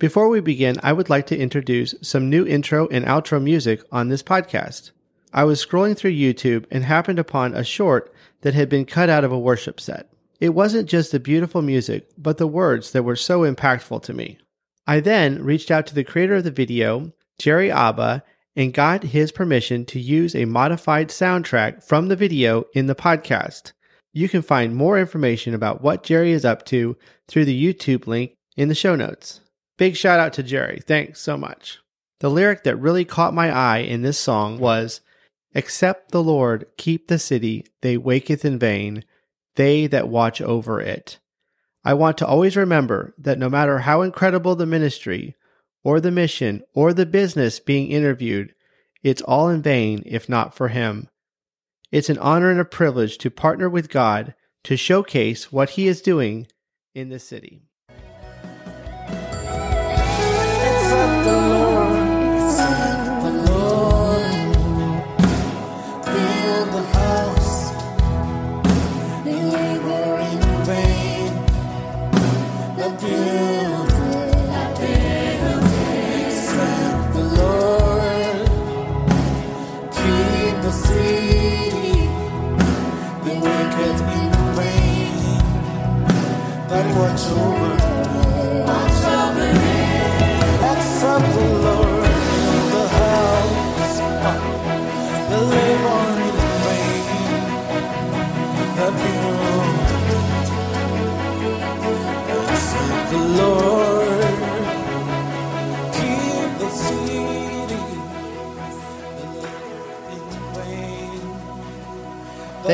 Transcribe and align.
Before 0.00 0.30
we 0.30 0.40
begin, 0.40 0.78
I 0.82 0.94
would 0.94 1.10
like 1.10 1.26
to 1.26 1.36
introduce 1.36 1.94
some 2.00 2.30
new 2.30 2.46
intro 2.46 2.88
and 2.88 3.04
outro 3.04 3.40
music 3.40 3.82
on 3.92 4.08
this 4.08 4.22
podcast. 4.22 4.92
I 5.34 5.44
was 5.44 5.62
scrolling 5.62 5.94
through 5.94 6.12
YouTube 6.12 6.64
and 6.70 6.84
happened 6.84 7.18
upon 7.18 7.54
a 7.54 7.62
short 7.62 8.10
that 8.40 8.54
had 8.54 8.70
been 8.70 8.86
cut 8.86 9.10
out 9.10 9.24
of 9.24 9.30
a 9.30 9.38
worship 9.38 9.78
set. 9.78 10.10
It 10.40 10.54
wasn't 10.54 10.88
just 10.88 11.12
the 11.12 11.20
beautiful 11.20 11.60
music, 11.60 12.08
but 12.16 12.38
the 12.38 12.46
words 12.46 12.92
that 12.92 13.02
were 13.02 13.14
so 13.14 13.40
impactful 13.40 14.02
to 14.04 14.14
me. 14.14 14.38
I 14.86 15.00
then 15.00 15.44
reached 15.44 15.70
out 15.70 15.86
to 15.88 15.94
the 15.94 16.02
creator 16.02 16.36
of 16.36 16.44
the 16.44 16.50
video, 16.50 17.12
Jerry 17.38 17.68
Abah, 17.68 18.22
and 18.56 18.72
got 18.72 19.02
his 19.02 19.30
permission 19.30 19.84
to 19.84 20.00
use 20.00 20.34
a 20.34 20.46
modified 20.46 21.10
soundtrack 21.10 21.84
from 21.84 22.08
the 22.08 22.16
video 22.16 22.64
in 22.72 22.86
the 22.86 22.94
podcast. 22.94 23.72
You 24.14 24.30
can 24.30 24.40
find 24.40 24.74
more 24.74 24.98
information 24.98 25.52
about 25.52 25.82
what 25.82 26.04
Jerry 26.04 26.32
is 26.32 26.46
up 26.46 26.64
to 26.66 26.96
through 27.28 27.44
the 27.44 27.74
YouTube 27.74 28.06
link 28.06 28.32
in 28.56 28.68
the 28.68 28.74
show 28.74 28.96
notes. 28.96 29.42
Big 29.80 29.96
shout 29.96 30.20
out 30.20 30.34
to 30.34 30.42
Jerry. 30.42 30.82
Thanks 30.86 31.22
so 31.22 31.38
much. 31.38 31.78
The 32.18 32.28
lyric 32.28 32.64
that 32.64 32.76
really 32.76 33.06
caught 33.06 33.32
my 33.32 33.50
eye 33.50 33.78
in 33.78 34.02
this 34.02 34.18
song 34.18 34.58
was 34.58 35.00
Except 35.54 36.10
the 36.10 36.22
Lord 36.22 36.66
keep 36.76 37.08
the 37.08 37.18
city, 37.18 37.64
they 37.80 37.96
waketh 37.96 38.44
in 38.44 38.58
vain, 38.58 39.04
they 39.54 39.86
that 39.86 40.06
watch 40.06 40.42
over 40.42 40.82
it. 40.82 41.18
I 41.82 41.94
want 41.94 42.18
to 42.18 42.26
always 42.26 42.58
remember 42.58 43.14
that 43.16 43.38
no 43.38 43.48
matter 43.48 43.78
how 43.78 44.02
incredible 44.02 44.54
the 44.54 44.66
ministry, 44.66 45.34
or 45.82 45.98
the 45.98 46.10
mission, 46.10 46.60
or 46.74 46.92
the 46.92 47.06
business 47.06 47.58
being 47.58 47.90
interviewed, 47.90 48.54
it's 49.02 49.22
all 49.22 49.48
in 49.48 49.62
vain 49.62 50.02
if 50.04 50.28
not 50.28 50.54
for 50.54 50.68
Him. 50.68 51.08
It's 51.90 52.10
an 52.10 52.18
honor 52.18 52.50
and 52.50 52.60
a 52.60 52.66
privilege 52.66 53.16
to 53.16 53.30
partner 53.30 53.70
with 53.70 53.88
God 53.88 54.34
to 54.64 54.76
showcase 54.76 55.50
what 55.50 55.70
He 55.70 55.88
is 55.88 56.02
doing 56.02 56.48
in 56.94 57.08
the 57.08 57.18
city. 57.18 57.69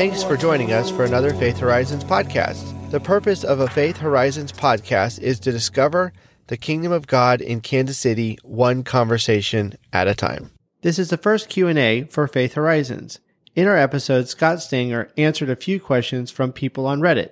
Thanks 0.07 0.23
for 0.23 0.37
joining 0.37 0.71
us 0.71 0.89
for 0.89 1.03
another 1.03 1.33
Faith 1.33 1.57
Horizons 1.57 2.05
podcast. 2.05 2.89
The 2.91 2.99
purpose 2.99 3.43
of 3.43 3.59
a 3.59 3.67
Faith 3.67 3.97
Horizons 3.97 4.53
podcast 4.53 5.19
is 5.19 5.37
to 5.41 5.51
discover 5.51 6.13
the 6.47 6.55
kingdom 6.55 6.93
of 6.93 7.07
God 7.07 7.41
in 7.41 7.59
Kansas 7.59 7.97
City 7.97 8.39
one 8.41 8.85
conversation 8.85 9.73
at 9.91 10.07
a 10.07 10.15
time. 10.15 10.51
This 10.81 10.97
is 10.97 11.09
the 11.09 11.17
first 11.17 11.49
Q&A 11.49 12.03
for 12.03 12.25
Faith 12.25 12.53
Horizons. 12.53 13.19
In 13.53 13.67
our 13.67 13.75
episode, 13.75 14.29
Scott 14.29 14.61
Stanger 14.61 15.11
answered 15.17 15.49
a 15.49 15.57
few 15.57 15.77
questions 15.77 16.31
from 16.31 16.53
people 16.53 16.87
on 16.87 17.01
Reddit. 17.01 17.31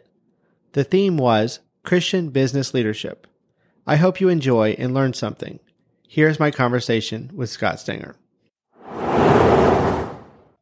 The 0.74 0.84
theme 0.84 1.16
was 1.16 1.62
Christian 1.84 2.30
business 2.30 2.74
leadership. 2.74 3.26
I 3.88 3.96
hope 3.96 4.20
you 4.20 4.28
enjoy 4.28 4.76
and 4.78 4.94
learn 4.94 5.14
something. 5.14 5.62
Here's 6.10 6.42
my 6.42 6.52
conversation 6.52 7.32
with 7.34 7.50
Scott 7.50 7.80
Stanger. 7.80 8.18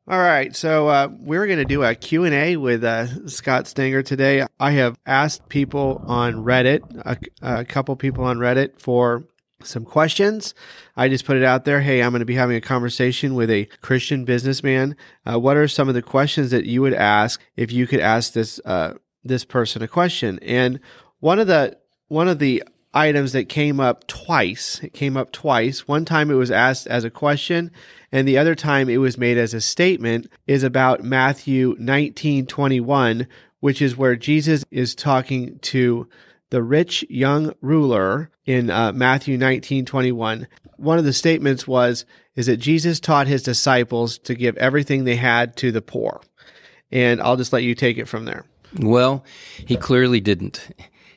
All 0.05 0.19
right, 0.19 0.53
so 0.53 0.89
uh, 0.89 1.07
we're 1.17 1.47
going 1.47 1.59
to 1.59 1.65
do 1.65 1.81
a 1.81 1.95
Q&A 1.95 2.57
with 2.57 2.83
uh, 2.83 3.25
Scott 3.29 3.67
Stanger 3.67 4.03
today. 4.03 4.45
I 4.59 4.71
have 4.71 4.99
asked 5.05 5.47
people 5.47 6.03
on 6.05 6.43
Reddit, 6.43 6.81
a, 7.05 7.17
a 7.41 7.63
couple 7.63 7.95
people 7.95 8.25
on 8.25 8.37
Reddit 8.37 8.81
for 8.81 9.23
some 9.63 9.85
questions. 9.85 10.53
I 10.97 11.07
just 11.07 11.23
put 11.23 11.37
it 11.37 11.43
out 11.45 11.63
there. 11.63 11.79
Hey, 11.79 12.03
I'm 12.03 12.11
going 12.11 12.19
to 12.19 12.25
be 12.25 12.35
having 12.35 12.57
a 12.57 12.61
conversation 12.61 13.33
with 13.33 13.49
a 13.49 13.63
Christian 13.79 14.25
businessman. 14.25 14.97
Uh, 15.25 15.39
what 15.39 15.55
are 15.55 15.69
some 15.69 15.87
of 15.87 15.95
the 15.95 16.01
questions 16.01 16.51
that 16.51 16.65
you 16.65 16.81
would 16.81 16.93
ask 16.93 17.39
if 17.55 17.71
you 17.71 17.87
could 17.87 18.01
ask 18.01 18.33
this 18.33 18.59
uh, 18.65 18.95
this 19.23 19.45
person 19.45 19.81
a 19.81 19.87
question? 19.87 20.37
And 20.41 20.81
one 21.21 21.39
of 21.39 21.47
the 21.47 21.77
one 22.09 22.27
of 22.27 22.39
the 22.39 22.61
items 22.93 23.31
that 23.31 23.49
came 23.49 23.79
up 23.79 24.05
twice. 24.07 24.79
It 24.83 24.93
came 24.93 25.17
up 25.17 25.31
twice. 25.31 25.87
One 25.87 26.05
time 26.05 26.29
it 26.29 26.35
was 26.35 26.51
asked 26.51 26.87
as 26.87 27.03
a 27.03 27.09
question, 27.09 27.71
and 28.13 28.27
the 28.27 28.37
other 28.37 28.53
time 28.53 28.87
it 28.87 28.97
was 28.97 29.17
made 29.17 29.37
as 29.37 29.53
a 29.53 29.59
statement. 29.59 30.29
Is 30.47 30.63
about 30.63 31.03
Matthew 31.03 31.75
19:21, 31.77 33.27
which 33.59 33.81
is 33.81 33.97
where 33.97 34.15
Jesus 34.15 34.63
is 34.71 34.95
talking 34.95 35.59
to 35.63 36.07
the 36.51 36.61
rich 36.61 37.03
young 37.09 37.53
ruler 37.59 38.29
in 38.45 38.69
uh, 38.69 38.93
Matthew 38.93 39.37
19:21. 39.37 40.47
One 40.77 40.97
of 40.99 41.05
the 41.05 41.11
statements 41.11 41.67
was 41.67 42.05
is 42.35 42.45
that 42.45 42.57
Jesus 42.57 42.99
taught 42.99 43.27
his 43.27 43.43
disciples 43.43 44.17
to 44.19 44.35
give 44.35 44.55
everything 44.57 45.03
they 45.03 45.15
had 45.15 45.55
to 45.57 45.71
the 45.71 45.81
poor. 45.81 46.21
And 46.91 47.21
I'll 47.21 47.37
just 47.37 47.53
let 47.53 47.63
you 47.63 47.75
take 47.75 47.97
it 47.97 48.07
from 48.07 48.25
there. 48.25 48.45
Well, 48.79 49.23
he 49.65 49.75
clearly 49.75 50.19
didn't. 50.19 50.67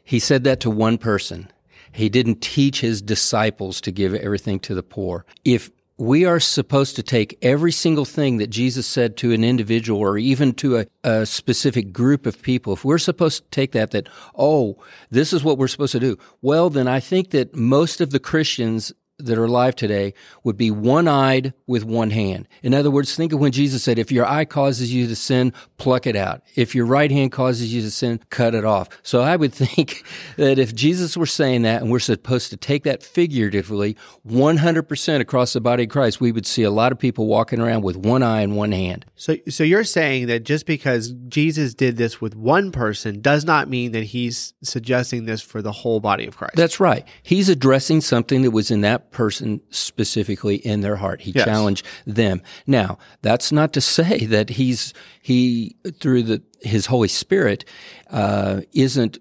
He 0.02 0.18
said 0.18 0.44
that 0.44 0.60
to 0.60 0.70
one 0.70 0.98
person. 0.98 1.50
He 1.92 2.08
didn't 2.08 2.42
teach 2.42 2.80
his 2.80 3.00
disciples 3.02 3.80
to 3.82 3.90
give 3.90 4.14
everything 4.14 4.60
to 4.60 4.74
the 4.74 4.82
poor. 4.82 5.24
If 5.44 5.70
we 5.98 6.24
are 6.24 6.40
supposed 6.40 6.96
to 6.96 7.02
take 7.02 7.38
every 7.40 7.72
single 7.72 8.04
thing 8.04 8.36
that 8.36 8.48
Jesus 8.48 8.86
said 8.86 9.16
to 9.18 9.32
an 9.32 9.42
individual 9.42 10.00
or 10.00 10.18
even 10.18 10.52
to 10.54 10.78
a, 10.78 10.86
a, 11.04 11.24
specific 11.24 11.92
group 11.92 12.26
of 12.26 12.42
people, 12.42 12.74
if 12.74 12.84
we're 12.84 12.98
supposed 12.98 13.44
to 13.44 13.50
take 13.50 13.72
that, 13.72 13.92
that, 13.92 14.08
oh, 14.34 14.76
this 15.10 15.32
is 15.32 15.42
what 15.42 15.56
we're 15.56 15.68
supposed 15.68 15.92
to 15.92 16.00
do, 16.00 16.18
well, 16.42 16.68
then 16.68 16.86
I 16.86 17.00
think 17.00 17.30
that 17.30 17.54
most 17.54 18.00
of 18.02 18.10
the 18.10 18.20
Christians 18.20 18.92
that 19.18 19.38
are 19.38 19.44
alive 19.44 19.74
today 19.74 20.12
would 20.44 20.56
be 20.56 20.70
one 20.70 21.08
eyed 21.08 21.54
with 21.66 21.84
one 21.84 22.10
hand. 22.10 22.46
In 22.62 22.74
other 22.74 22.90
words, 22.90 23.14
think 23.14 23.32
of 23.32 23.40
when 23.40 23.52
Jesus 23.52 23.82
said, 23.82 23.98
if 23.98 24.12
your 24.12 24.26
eye 24.26 24.44
causes 24.44 24.92
you 24.92 25.06
to 25.06 25.16
sin, 25.16 25.52
pluck 25.78 26.06
it 26.06 26.16
out. 26.16 26.42
If 26.54 26.74
your 26.74 26.84
right 26.84 27.10
hand 27.10 27.32
causes 27.32 27.72
you 27.72 27.80
to 27.82 27.90
sin, 27.90 28.20
cut 28.28 28.54
it 28.54 28.64
off. 28.64 28.88
So 29.02 29.22
I 29.22 29.36
would 29.36 29.54
think 29.54 30.04
that 30.36 30.58
if 30.58 30.74
Jesus 30.74 31.16
were 31.16 31.26
saying 31.26 31.62
that 31.62 31.80
and 31.80 31.90
we're 31.90 31.98
supposed 31.98 32.50
to 32.50 32.56
take 32.56 32.84
that 32.84 33.02
figuratively 33.02 33.96
100% 34.28 35.20
across 35.20 35.54
the 35.54 35.60
body 35.60 35.84
of 35.84 35.88
Christ, 35.88 36.20
we 36.20 36.32
would 36.32 36.46
see 36.46 36.62
a 36.62 36.70
lot 36.70 36.92
of 36.92 36.98
people 36.98 37.26
walking 37.26 37.60
around 37.60 37.82
with 37.82 37.96
one 37.96 38.22
eye 38.22 38.42
and 38.42 38.54
one 38.54 38.72
hand. 38.72 39.06
So, 39.14 39.36
so 39.48 39.64
you're 39.64 39.84
saying 39.84 40.26
that 40.26 40.44
just 40.44 40.66
because 40.66 41.12
Jesus 41.28 41.74
did 41.74 41.96
this 41.96 42.20
with 42.20 42.34
one 42.34 42.70
person 42.70 43.22
does 43.22 43.44
not 43.44 43.68
mean 43.70 43.92
that 43.92 44.04
he's 44.04 44.52
suggesting 44.62 45.24
this 45.24 45.40
for 45.40 45.62
the 45.62 45.72
whole 45.72 46.00
body 46.00 46.26
of 46.26 46.36
Christ. 46.36 46.56
That's 46.56 46.80
right. 46.80 47.06
He's 47.22 47.48
addressing 47.48 48.02
something 48.02 48.42
that 48.42 48.50
was 48.50 48.70
in 48.70 48.82
that 48.82 49.05
person 49.16 49.60
specifically 49.70 50.56
in 50.56 50.82
their 50.82 50.96
heart. 50.96 51.22
He 51.22 51.30
Yes. 51.30 51.46
challenged 51.46 51.86
them. 52.06 52.42
Now, 52.66 52.98
that's 53.22 53.50
not 53.50 53.72
to 53.72 53.80
say 53.98 54.26
that 54.26 54.50
he's 54.50 54.92
he 55.22 55.74
through 56.00 56.22
the 56.24 56.42
his 56.60 56.86
Holy 56.86 57.08
Spirit 57.08 57.64
uh, 58.10 58.60
isn't 58.72 59.18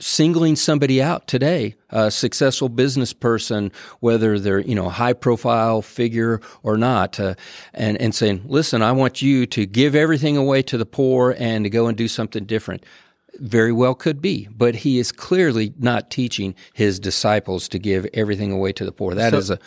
singling 0.00 0.54
somebody 0.56 1.02
out 1.02 1.26
today, 1.26 1.74
a 1.90 2.08
successful 2.10 2.68
business 2.68 3.12
person, 3.12 3.72
whether 4.00 4.38
they're 4.38 4.60
you 4.60 4.74
know 4.74 4.86
a 4.86 4.90
high 5.02 5.12
profile 5.12 5.82
figure 5.82 6.40
or 6.62 6.76
not, 6.76 7.18
uh, 7.20 7.34
and 7.74 7.96
and 8.00 8.14
saying, 8.14 8.42
listen, 8.46 8.82
I 8.82 8.92
want 8.92 9.22
you 9.22 9.46
to 9.46 9.66
give 9.66 9.94
everything 9.94 10.36
away 10.36 10.62
to 10.62 10.78
the 10.78 10.86
poor 10.86 11.34
and 11.38 11.64
to 11.64 11.70
go 11.70 11.86
and 11.86 11.96
do 11.96 12.08
something 12.08 12.44
different. 12.44 12.84
Very 13.38 13.72
well 13.72 13.94
could 13.94 14.20
be, 14.20 14.48
but 14.50 14.74
he 14.74 14.98
is 14.98 15.12
clearly 15.12 15.72
not 15.78 16.10
teaching 16.10 16.54
his 16.72 16.98
disciples 16.98 17.68
to 17.68 17.78
give 17.78 18.06
everything 18.12 18.50
away 18.50 18.72
to 18.72 18.84
the 18.84 18.92
poor. 18.92 19.14
That 19.14 19.32
is 19.32 19.50
a 19.50 19.58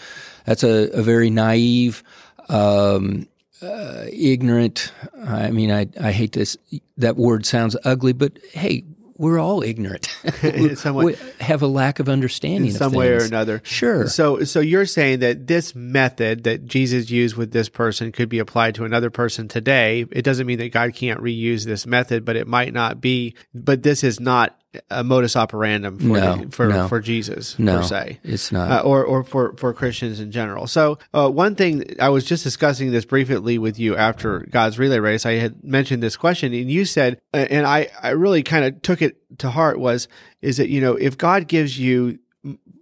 that's 0.45 0.63
a, 0.63 0.89
a 0.91 1.01
very 1.01 1.29
naive, 1.29 2.03
um, 2.49 3.27
uh, 3.61 4.05
ignorant. 4.11 4.91
I 5.23 5.51
mean, 5.51 5.71
I 5.71 5.87
I 5.99 6.11
hate 6.11 6.33
this. 6.33 6.57
That 6.97 7.15
word 7.15 7.45
sounds 7.45 7.77
ugly, 7.85 8.13
but 8.13 8.37
hey, 8.51 8.83
we're 9.21 9.39
all 9.39 9.61
ignorant. 9.61 10.07
we, 10.43 10.73
somewhat- 10.75 11.05
we 11.05 11.15
have 11.39 11.61
a 11.61 11.67
lack 11.67 11.99
of 11.99 12.09
understanding 12.09 12.71
in 12.71 12.75
of 12.75 12.77
some 12.77 12.91
way 12.91 13.09
or 13.09 13.23
another. 13.23 13.61
Sure. 13.63 14.07
So, 14.07 14.43
so 14.43 14.59
you're 14.59 14.87
saying 14.87 15.19
that 15.19 15.45
this 15.45 15.75
method 15.75 16.43
that 16.45 16.65
Jesus 16.65 17.11
used 17.11 17.35
with 17.35 17.51
this 17.51 17.69
person 17.69 18.11
could 18.11 18.29
be 18.29 18.39
applied 18.39 18.75
to 18.75 18.83
another 18.83 19.11
person 19.11 19.47
today. 19.47 20.05
It 20.11 20.23
doesn't 20.23 20.47
mean 20.47 20.57
that 20.57 20.71
God 20.71 20.95
can't 20.95 21.21
reuse 21.21 21.65
this 21.65 21.85
method, 21.85 22.25
but 22.25 22.35
it 22.35 22.47
might 22.47 22.73
not 22.73 22.99
be. 22.99 23.35
But 23.53 23.83
this 23.83 24.03
is 24.03 24.19
not 24.19 24.59
a 24.89 25.03
modus 25.03 25.35
operandum 25.35 25.99
for 25.99 26.07
No, 26.07 26.45
for 26.49 26.67
no. 26.69 26.87
for 26.87 26.99
Jesus 27.01 27.59
No, 27.59 27.77
per 27.79 27.83
se. 27.83 28.19
it's 28.23 28.51
not. 28.53 28.71
uh, 28.71 28.81
or 28.87 29.03
or 29.03 29.23
for 29.23 29.53
for 29.57 29.73
Christians 29.73 30.19
in 30.21 30.31
general. 30.31 30.65
So 30.67 30.97
uh, 31.13 31.29
one 31.29 31.55
thing 31.55 31.95
I 31.99 32.07
was 32.09 32.23
just 32.23 32.43
discussing 32.43 32.91
this 32.91 33.03
briefly 33.03 33.57
with 33.57 33.77
you 33.79 33.97
after 33.97 34.39
God's 34.49 34.79
relay 34.79 34.99
race. 34.99 35.25
I 35.25 35.33
had 35.33 35.61
mentioned 35.63 36.01
this 36.01 36.15
question, 36.15 36.53
and 36.53 36.71
you 36.71 36.85
said, 36.85 37.19
and 37.33 37.65
I 37.65 37.89
I 38.01 38.09
really 38.11 38.43
kind 38.43 38.63
of 38.63 38.81
took 38.81 39.01
it 39.01 39.17
to 39.39 39.49
heart 39.49 39.77
was 39.79 40.07
is 40.41 40.55
that 40.57 40.69
you 40.69 40.79
know 40.79 40.95
if 40.95 41.17
God 41.17 41.47
gives 41.49 41.77
you 41.77 42.19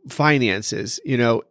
finances, 0.07 0.99
you 1.05 1.17
know. 1.17 1.43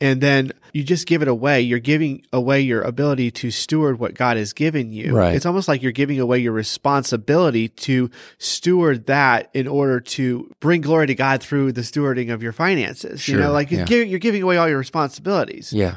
And 0.00 0.20
then 0.20 0.52
you 0.72 0.84
just 0.84 1.06
give 1.06 1.22
it 1.22 1.28
away. 1.28 1.62
You're 1.62 1.78
giving 1.78 2.26
away 2.32 2.60
your 2.60 2.82
ability 2.82 3.30
to 3.30 3.50
steward 3.50 3.98
what 3.98 4.12
God 4.12 4.36
has 4.36 4.52
given 4.52 4.92
you. 4.92 5.16
Right. 5.16 5.34
It's 5.34 5.46
almost 5.46 5.68
like 5.68 5.82
you're 5.82 5.92
giving 5.92 6.20
away 6.20 6.38
your 6.38 6.52
responsibility 6.52 7.68
to 7.68 8.10
steward 8.38 9.06
that 9.06 9.48
in 9.54 9.66
order 9.66 10.00
to 10.00 10.50
bring 10.60 10.82
glory 10.82 11.06
to 11.06 11.14
God 11.14 11.42
through 11.42 11.72
the 11.72 11.80
stewarding 11.80 12.32
of 12.32 12.42
your 12.42 12.52
finances. 12.52 13.26
you 13.26 13.38
know, 13.38 13.52
like 13.52 13.70
yeah. 13.70 13.86
you're 13.88 14.18
giving 14.18 14.42
away 14.42 14.58
all 14.58 14.68
your 14.68 14.78
responsibilities. 14.78 15.72
Yeah. 15.72 15.96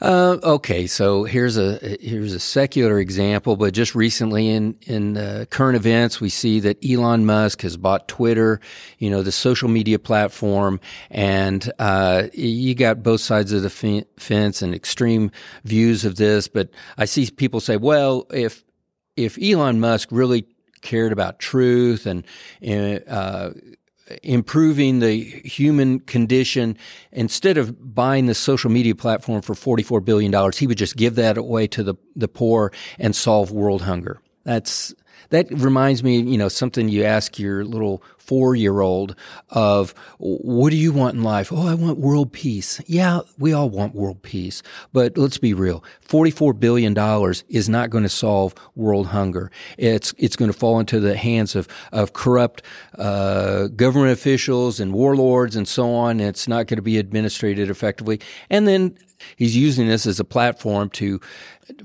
Uh, 0.00 0.38
okay, 0.42 0.86
so 0.86 1.24
here's 1.24 1.58
a 1.58 1.78
here's 2.00 2.32
a 2.32 2.40
secular 2.40 2.98
example, 2.98 3.54
but 3.56 3.74
just 3.74 3.94
recently 3.94 4.48
in 4.48 4.74
in 4.86 5.18
uh, 5.18 5.44
current 5.50 5.76
events, 5.76 6.22
we 6.22 6.30
see 6.30 6.58
that 6.60 6.82
Elon 6.82 7.26
Musk 7.26 7.60
has 7.62 7.76
bought 7.76 8.08
Twitter, 8.08 8.60
you 8.98 9.10
know, 9.10 9.22
the 9.22 9.32
social 9.32 9.68
media 9.68 9.98
platform, 9.98 10.80
and 11.10 11.70
uh, 11.78 12.28
you 12.32 12.74
got 12.74 13.02
both 13.02 13.20
sides 13.20 13.52
of 13.52 13.62
the 13.62 13.68
fe- 13.68 14.06
fence 14.16 14.62
and 14.62 14.74
extreme 14.74 15.30
views 15.64 16.06
of 16.06 16.16
this. 16.16 16.48
But 16.48 16.70
I 16.96 17.04
see 17.04 17.30
people 17.30 17.60
say, 17.60 17.76
well, 17.76 18.26
if 18.32 18.64
if 19.16 19.36
Elon 19.42 19.80
Musk 19.80 20.08
really 20.10 20.46
cared 20.80 21.12
about 21.12 21.38
truth 21.38 22.06
and 22.06 22.24
uh, 23.06 23.50
improving 24.22 25.00
the 25.00 25.22
human 25.22 26.00
condition, 26.00 26.76
instead 27.12 27.58
of 27.58 27.94
buying 27.94 28.26
the 28.26 28.34
social 28.34 28.70
media 28.70 28.94
platform 28.94 29.42
for 29.42 29.54
$44 29.54 30.04
billion, 30.04 30.52
he 30.52 30.66
would 30.66 30.78
just 30.78 30.96
give 30.96 31.14
that 31.16 31.36
away 31.36 31.66
to 31.68 31.82
the, 31.82 31.94
the 32.16 32.28
poor 32.28 32.72
and 32.98 33.14
solve 33.14 33.50
world 33.50 33.82
hunger. 33.82 34.20
That's, 34.44 34.94
that 35.30 35.50
reminds 35.50 36.02
me, 36.02 36.20
you 36.20 36.38
know, 36.38 36.48
something 36.48 36.88
you 36.88 37.04
ask 37.04 37.38
your 37.38 37.64
little 37.64 38.02
four 38.30 38.54
year 38.54 38.78
old 38.78 39.16
of, 39.48 39.92
what 40.18 40.70
do 40.70 40.76
you 40.76 40.92
want 40.92 41.16
in 41.16 41.24
life? 41.24 41.52
Oh, 41.52 41.66
I 41.66 41.74
want 41.74 41.98
world 41.98 42.32
peace. 42.32 42.80
Yeah, 42.86 43.22
we 43.40 43.52
all 43.52 43.68
want 43.68 43.92
world 43.92 44.22
peace. 44.22 44.62
But 44.92 45.18
let's 45.18 45.36
be 45.36 45.52
real. 45.52 45.82
$44 46.06 46.60
billion 46.60 46.96
is 47.48 47.68
not 47.68 47.90
going 47.90 48.04
to 48.04 48.08
solve 48.08 48.54
world 48.76 49.08
hunger. 49.08 49.50
It's, 49.78 50.14
it's 50.16 50.36
going 50.36 50.48
to 50.48 50.56
fall 50.56 50.78
into 50.78 51.00
the 51.00 51.16
hands 51.16 51.56
of, 51.56 51.66
of 51.90 52.12
corrupt, 52.12 52.62
uh, 52.96 53.66
government 53.66 54.12
officials 54.12 54.78
and 54.78 54.92
warlords 54.92 55.56
and 55.56 55.66
so 55.66 55.92
on. 55.92 56.20
It's 56.20 56.46
not 56.46 56.68
going 56.68 56.76
to 56.76 56.82
be 56.82 56.98
administrated 56.98 57.68
effectively. 57.68 58.20
And 58.48 58.68
then 58.68 58.96
he's 59.36 59.56
using 59.56 59.88
this 59.88 60.06
as 60.06 60.20
a 60.20 60.24
platform 60.24 60.90
to, 60.90 61.20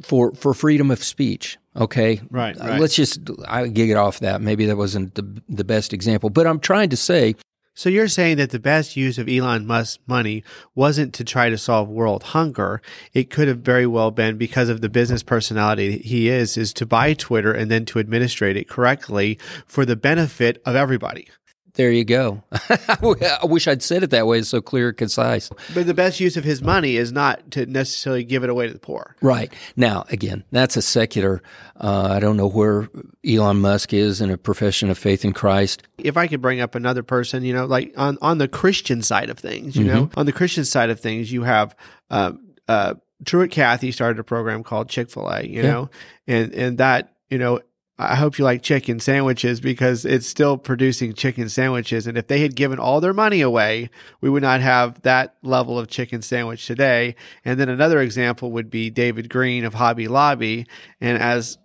for, 0.02 0.34
for 0.36 0.54
freedom 0.54 0.92
of 0.92 1.04
speech. 1.04 1.58
Okay. 1.76 2.22
Right, 2.30 2.58
Uh. 2.60 2.78
Let's 2.80 2.96
just, 2.96 3.20
I 3.48 3.68
gig 3.68 3.90
it 3.90 3.98
off 3.98 4.20
that. 4.20 4.42
Maybe 4.42 4.66
that 4.66 4.78
wasn't 4.78 5.16
the, 5.16 5.42
the 5.50 5.64
best 5.66 5.94
example, 5.94 6.30
but 6.30 6.48
I'm 6.48 6.60
trying 6.60 6.90
to 6.90 6.98
say, 6.98 7.36
So 7.74 7.90
you're 7.90 8.08
saying 8.08 8.38
that 8.38 8.52
the 8.52 8.60
best 8.60 8.96
use 8.96 9.18
of 9.18 9.28
Elon 9.28 9.68
Musk's 9.68 10.00
money 10.08 10.46
wasn't 10.74 11.14
to 11.16 11.26
try 11.26 11.50
to 11.50 11.58
solve 11.58 11.90
world 11.90 12.24
hunger. 12.24 12.82
It 13.14 13.30
could 13.30 13.50
have 13.50 13.60
very 13.60 13.86
well 13.86 14.12
been 14.12 14.38
because 14.38 14.70
of 14.70 14.80
the 14.80 14.88
business 14.88 15.24
personality 15.24 15.98
he 15.98 16.30
is, 16.30 16.56
is 16.56 16.72
to 16.76 16.86
buy 16.86 17.14
Twitter 17.14 17.52
and 17.52 17.70
then 17.70 17.84
to 17.88 18.00
administrate 18.00 18.56
it 18.56 18.70
correctly 18.70 19.38
for 19.68 19.86
the 19.86 19.98
benefit 19.98 20.62
of 20.66 20.76
everybody. 20.76 21.28
There 21.75 21.92
you 21.92 22.04
go. 22.06 22.44
I 22.51 23.39
wish 23.44 23.68
I'd 23.68 23.83
said 23.83 24.04
it 24.04 24.10
that 24.12 24.27
way. 24.27 24.39
It's 24.39 24.50
so 24.50 24.62
clear 24.62 24.89
and 24.89 24.98
concise. 24.98 25.50
But 25.74 25.86
the 25.88 25.94
best 25.94 26.19
use 26.19 26.38
of 26.38 26.44
his 26.44 26.62
money 26.62 26.95
is 26.98 27.12
not 27.12 27.51
to 27.51 27.66
necessarily 27.66 28.24
give 28.24 28.44
it 28.44 28.50
away 28.50 28.68
to 28.68 28.74
the 28.74 28.80
poor. 28.80 29.16
Right. 29.22 29.51
Now, 29.75 30.06
again, 30.10 30.44
that's 30.51 30.77
a 30.77 30.81
secular, 30.81 31.42
uh, 31.80 32.10
I 32.12 32.19
don't 32.19 32.38
know 32.38 32.48
where 32.48 32.89
Elon 33.27 33.60
Musk 33.62 33.94
is 33.94 34.22
in 34.22 34.31
a 34.31 34.38
profession 34.38 34.89
of 34.89 34.98
faith 34.98 35.25
in 35.25 35.33
Christ. 35.33 35.83
if 35.98 36.18
I 36.18 36.27
could 36.27 36.42
bring 36.42 36.62
up 36.62 36.75
another 36.75 37.04
person, 37.04 37.44
you 37.44 37.54
know, 37.54 37.66
like 37.66 37.94
on, 37.98 38.18
on 38.22 38.38
the 38.38 38.48
Christian 38.48 39.01
side 39.01 39.30
of 39.30 39.38
things, 39.39 39.75
you 39.75 39.86
know, 39.86 40.10
on 40.16 40.25
the 40.25 40.31
Christian 40.33 40.66
side 40.66 40.89
of 40.89 41.00
things, 41.00 41.31
you 41.31 41.44
have, 41.44 41.75
uh, 42.10 42.33
uh, 42.68 42.95
Truett 43.25 43.51
Cathy 43.51 43.92
started 43.92 44.19
a 44.19 44.24
program 44.24 44.63
called 44.63 44.89
Chick 44.89 45.10
fil 45.10 45.27
A, 45.30 45.44
you 45.44 45.62
Yeah. 45.63 45.72
know, 45.72 45.89
and, 46.27 46.54
and 46.54 46.77
that, 46.80 47.13
you 47.30 47.38
know, 47.38 47.60
I 47.98 48.16
hope 48.16 48.38
you 48.38 48.44
like 48.44 48.62
chicken 48.62 49.00
sandwiches 49.00 49.62
because 49.62 50.04
it's 50.04 50.28
still 50.28 50.58
producing 50.58 51.14
chicken 51.14 51.48
sandwiches. 51.48 52.08
And 52.08 52.18
if 52.18 52.28
they 52.28 52.42
had 52.42 52.56
given 52.56 52.78
all 52.78 53.00
their 53.00 53.14
money 53.14 53.40
away, 53.40 53.90
we 54.20 54.30
would 54.30 54.44
not 54.44 54.60
have 54.60 55.02
that 55.04 55.36
level 55.44 55.80
of 55.80 55.88
chicken 55.88 56.22
sandwich 56.22 56.68
today. 56.68 57.16
And 57.46 57.58
then 57.58 57.70
another 57.70 58.02
example 58.02 58.52
would 58.52 58.70
be 58.70 58.90
David 58.90 59.30
Green 59.30 59.64
of 59.64 59.76
Hobby 59.76 60.10
Lobby. 60.10 60.68
And 61.00 61.22
as 61.22 61.58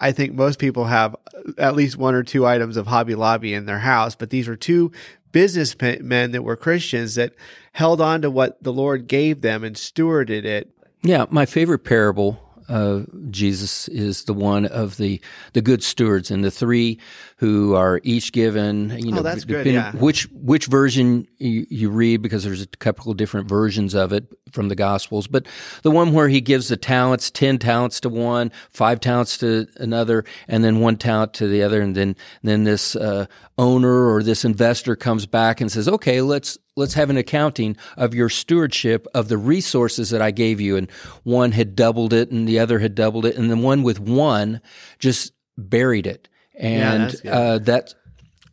I 0.00 0.12
think 0.12 0.32
most 0.32 0.58
people 0.58 0.86
have 0.86 1.16
at 1.58 1.74
least 1.74 1.98
one 1.98 2.14
or 2.14 2.22
two 2.22 2.46
items 2.46 2.78
of 2.78 2.86
Hobby 2.86 3.14
Lobby 3.14 3.52
in 3.52 3.66
their 3.66 3.80
house, 3.80 4.14
but 4.14 4.30
these 4.30 4.48
were 4.48 4.56
two 4.56 4.90
businessmen 5.32 6.30
that 6.30 6.42
were 6.42 6.56
Christians 6.56 7.16
that 7.16 7.34
held 7.72 8.00
on 8.00 8.22
to 8.22 8.30
what 8.30 8.62
the 8.62 8.72
Lord 8.72 9.06
gave 9.06 9.42
them 9.42 9.64
and 9.64 9.76
stewarded 9.76 10.44
it. 10.44 10.70
Yeah, 11.02 11.26
my 11.28 11.44
favorite 11.44 11.80
parable 11.80 12.40
of 12.68 13.06
Jesus 13.30 13.88
is 13.88 14.24
the 14.24 14.34
one 14.34 14.66
of 14.66 14.96
the 14.96 15.20
the 15.52 15.62
good 15.62 15.82
stewards 15.82 16.30
and 16.30 16.44
the 16.44 16.50
three 16.50 16.98
who 17.38 17.74
are 17.74 18.00
each 18.04 18.32
given. 18.32 18.90
You 18.98 19.12
know, 19.12 19.18
Oh, 19.18 19.22
that's 19.22 19.44
good, 19.44 19.66
yeah. 19.66 19.92
Which 19.92 20.28
which 20.32 20.66
version 20.66 21.26
you, 21.38 21.66
you 21.70 21.90
read 21.90 22.22
because 22.22 22.44
there's 22.44 22.62
a 22.62 22.66
couple 22.66 23.10
of 23.10 23.16
different 23.16 23.48
versions 23.48 23.94
of 23.94 24.12
it 24.12 24.26
from 24.52 24.68
the 24.68 24.74
Gospels, 24.76 25.26
but 25.26 25.46
the 25.82 25.90
one 25.90 26.12
where 26.12 26.28
he 26.28 26.40
gives 26.40 26.68
the 26.68 26.76
talents, 26.76 27.30
ten 27.30 27.58
talents 27.58 28.00
to 28.00 28.08
one, 28.08 28.52
five 28.70 29.00
talents 29.00 29.36
to 29.38 29.66
another, 29.76 30.24
and 30.48 30.62
then 30.62 30.80
one 30.80 30.96
talent 30.96 31.34
to 31.34 31.48
the 31.48 31.62
other, 31.62 31.80
and 31.82 31.94
then 31.94 32.16
then 32.42 32.64
this 32.64 32.94
uh, 32.96 33.26
owner 33.58 34.08
or 34.12 34.22
this 34.22 34.44
investor 34.44 34.96
comes 34.96 35.26
back 35.26 35.60
and 35.60 35.70
says, 35.70 35.88
"Okay, 35.88 36.20
let's." 36.20 36.58
Let's 36.76 36.94
have 36.94 37.10
an 37.10 37.16
accounting 37.16 37.76
of 37.96 38.14
your 38.14 38.28
stewardship 38.28 39.06
of 39.14 39.28
the 39.28 39.38
resources 39.38 40.10
that 40.10 40.20
I 40.20 40.32
gave 40.32 40.60
you. 40.60 40.76
And 40.76 40.90
one 41.22 41.52
had 41.52 41.76
doubled 41.76 42.12
it 42.12 42.30
and 42.30 42.48
the 42.48 42.58
other 42.58 42.80
had 42.80 42.94
doubled 42.94 43.26
it. 43.26 43.36
And 43.36 43.50
the 43.50 43.56
one 43.56 43.82
with 43.82 44.00
one 44.00 44.60
just 44.98 45.32
buried 45.56 46.06
it. 46.06 46.28
And 46.56 47.12
good. 47.22 47.30
uh, 47.30 47.58
that 47.58 47.94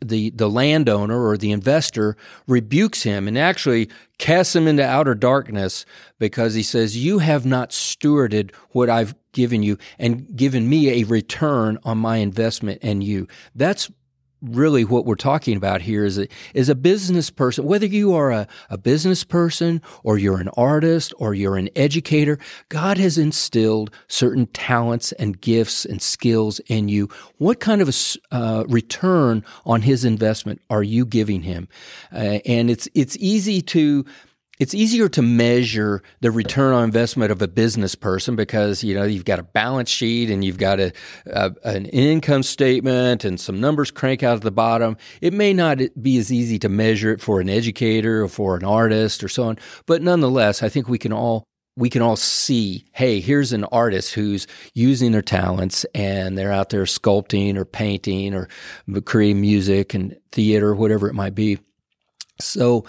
the 0.04 0.30
the 0.30 0.50
landowner 0.50 1.26
or 1.26 1.36
the 1.36 1.52
investor 1.52 2.16
rebukes 2.46 3.02
him 3.02 3.28
and 3.28 3.38
actually 3.38 3.88
casts 4.18 4.54
him 4.54 4.66
into 4.66 4.84
outer 4.84 5.14
darkness 5.14 5.86
because 6.18 6.54
he 6.54 6.62
says, 6.62 6.96
"You 6.96 7.20
have 7.20 7.46
not 7.46 7.70
stewarded 7.70 8.52
what 8.70 8.90
I've 8.90 9.14
given 9.32 9.62
you 9.62 9.78
and 9.98 10.34
given 10.36 10.68
me 10.68 11.00
a 11.00 11.04
return 11.04 11.78
on 11.84 11.98
my 11.98 12.16
investment 12.16 12.80
and 12.82 13.02
you." 13.02 13.28
That's 13.54 13.90
really 14.42 14.84
what 14.84 15.06
we're 15.06 15.14
talking 15.14 15.56
about 15.56 15.80
here 15.80 16.04
is 16.04 16.18
a, 16.18 16.28
is 16.54 16.68
a 16.68 16.74
business 16.74 17.30
person, 17.30 17.64
whether 17.64 17.86
you 17.86 18.14
are 18.14 18.30
a, 18.30 18.48
a 18.68 18.76
business 18.76 19.24
person 19.24 19.80
or 20.02 20.18
you're 20.18 20.40
an 20.40 20.48
artist 20.56 21.14
or 21.18 21.34
you're 21.34 21.56
an 21.56 21.68
educator, 21.76 22.38
God 22.68 22.98
has 22.98 23.16
instilled 23.16 23.90
certain 24.08 24.46
talents 24.46 25.12
and 25.12 25.40
gifts 25.40 25.84
and 25.84 26.02
skills 26.02 26.60
in 26.66 26.88
you. 26.88 27.08
What 27.38 27.60
kind 27.60 27.80
of 27.80 27.88
a 27.88 27.92
uh, 28.34 28.64
return 28.68 29.44
on 29.64 29.82
his 29.82 30.04
investment 30.04 30.60
are 30.68 30.82
you 30.82 31.06
giving 31.06 31.42
him? 31.42 31.68
Uh, 32.12 32.40
and 32.44 32.70
it's, 32.70 32.88
it's 32.94 33.16
easy 33.18 33.62
to, 33.62 34.04
it's 34.58 34.74
easier 34.74 35.08
to 35.08 35.22
measure 35.22 36.02
the 36.20 36.30
return 36.30 36.74
on 36.74 36.84
investment 36.84 37.32
of 37.32 37.40
a 37.42 37.48
business 37.48 37.94
person 37.94 38.36
because 38.36 38.84
you 38.84 38.94
know 38.94 39.04
you've 39.04 39.24
got 39.24 39.38
a 39.38 39.42
balance 39.42 39.90
sheet 39.90 40.30
and 40.30 40.44
you've 40.44 40.58
got 40.58 40.78
a, 40.78 40.92
a 41.26 41.52
an 41.64 41.86
income 41.86 42.42
statement 42.42 43.24
and 43.24 43.40
some 43.40 43.60
numbers 43.60 43.90
crank 43.90 44.22
out 44.22 44.36
at 44.36 44.42
the 44.42 44.50
bottom. 44.50 44.96
It 45.20 45.32
may 45.32 45.52
not 45.52 45.80
be 46.00 46.18
as 46.18 46.32
easy 46.32 46.58
to 46.60 46.68
measure 46.68 47.12
it 47.12 47.20
for 47.20 47.40
an 47.40 47.48
educator 47.48 48.22
or 48.22 48.28
for 48.28 48.56
an 48.56 48.64
artist 48.64 49.24
or 49.24 49.28
so 49.28 49.44
on, 49.44 49.58
but 49.86 50.02
nonetheless, 50.02 50.62
I 50.62 50.68
think 50.68 50.88
we 50.88 50.98
can 50.98 51.12
all 51.12 51.44
we 51.76 51.88
can 51.88 52.02
all 52.02 52.16
see, 52.16 52.84
hey, 52.92 53.20
here's 53.20 53.52
an 53.52 53.64
artist 53.64 54.12
who's 54.12 54.46
using 54.74 55.12
their 55.12 55.22
talents 55.22 55.86
and 55.94 56.36
they're 56.36 56.52
out 56.52 56.68
there 56.68 56.84
sculpting 56.84 57.56
or 57.56 57.64
painting 57.64 58.34
or 58.34 58.48
creating 59.06 59.40
music 59.40 59.94
and 59.94 60.16
theater, 60.30 60.74
whatever 60.74 61.08
it 61.08 61.14
might 61.14 61.34
be. 61.34 61.58
So, 62.40 62.84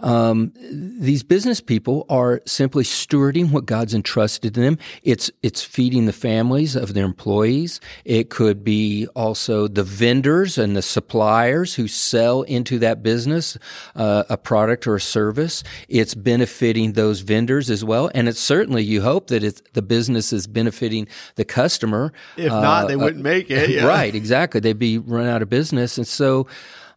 um, 0.00 0.52
these 0.70 1.22
business 1.22 1.60
people 1.60 2.04
are 2.08 2.42
simply 2.46 2.84
stewarding 2.84 3.50
what 3.50 3.64
God's 3.64 3.94
entrusted 3.94 4.54
to 4.54 4.60
them. 4.60 4.78
It's 5.02 5.30
it's 5.42 5.62
feeding 5.62 6.06
the 6.06 6.12
families 6.12 6.76
of 6.76 6.94
their 6.94 7.04
employees. 7.04 7.80
It 8.04 8.28
could 8.28 8.62
be 8.64 9.06
also 9.14 9.66
the 9.66 9.82
vendors 9.82 10.58
and 10.58 10.76
the 10.76 10.82
suppliers 10.82 11.74
who 11.74 11.88
sell 11.88 12.42
into 12.42 12.78
that 12.80 13.02
business 13.02 13.56
uh, 13.96 14.24
a 14.28 14.36
product 14.36 14.86
or 14.86 14.96
a 14.96 15.00
service. 15.00 15.64
It's 15.88 16.14
benefiting 16.14 16.92
those 16.92 17.20
vendors 17.20 17.70
as 17.70 17.84
well, 17.84 18.10
and 18.14 18.28
it's 18.28 18.40
certainly 18.40 18.82
you 18.82 19.00
hope 19.02 19.28
that 19.28 19.42
it's 19.42 19.62
the 19.72 19.82
business 19.82 20.32
is 20.32 20.46
benefiting 20.46 21.08
the 21.36 21.44
customer. 21.44 22.12
If 22.36 22.52
not, 22.52 22.88
they 22.88 22.96
wouldn't 22.96 23.22
make 23.22 23.50
it. 23.50 23.70
Yeah. 23.78 23.86
Right, 23.86 24.14
exactly. 24.14 24.60
They'd 24.60 24.78
be 24.78 24.98
run 24.98 25.26
out 25.26 25.42
of 25.42 25.48
business, 25.48 25.98
and 25.98 26.06
so 26.06 26.46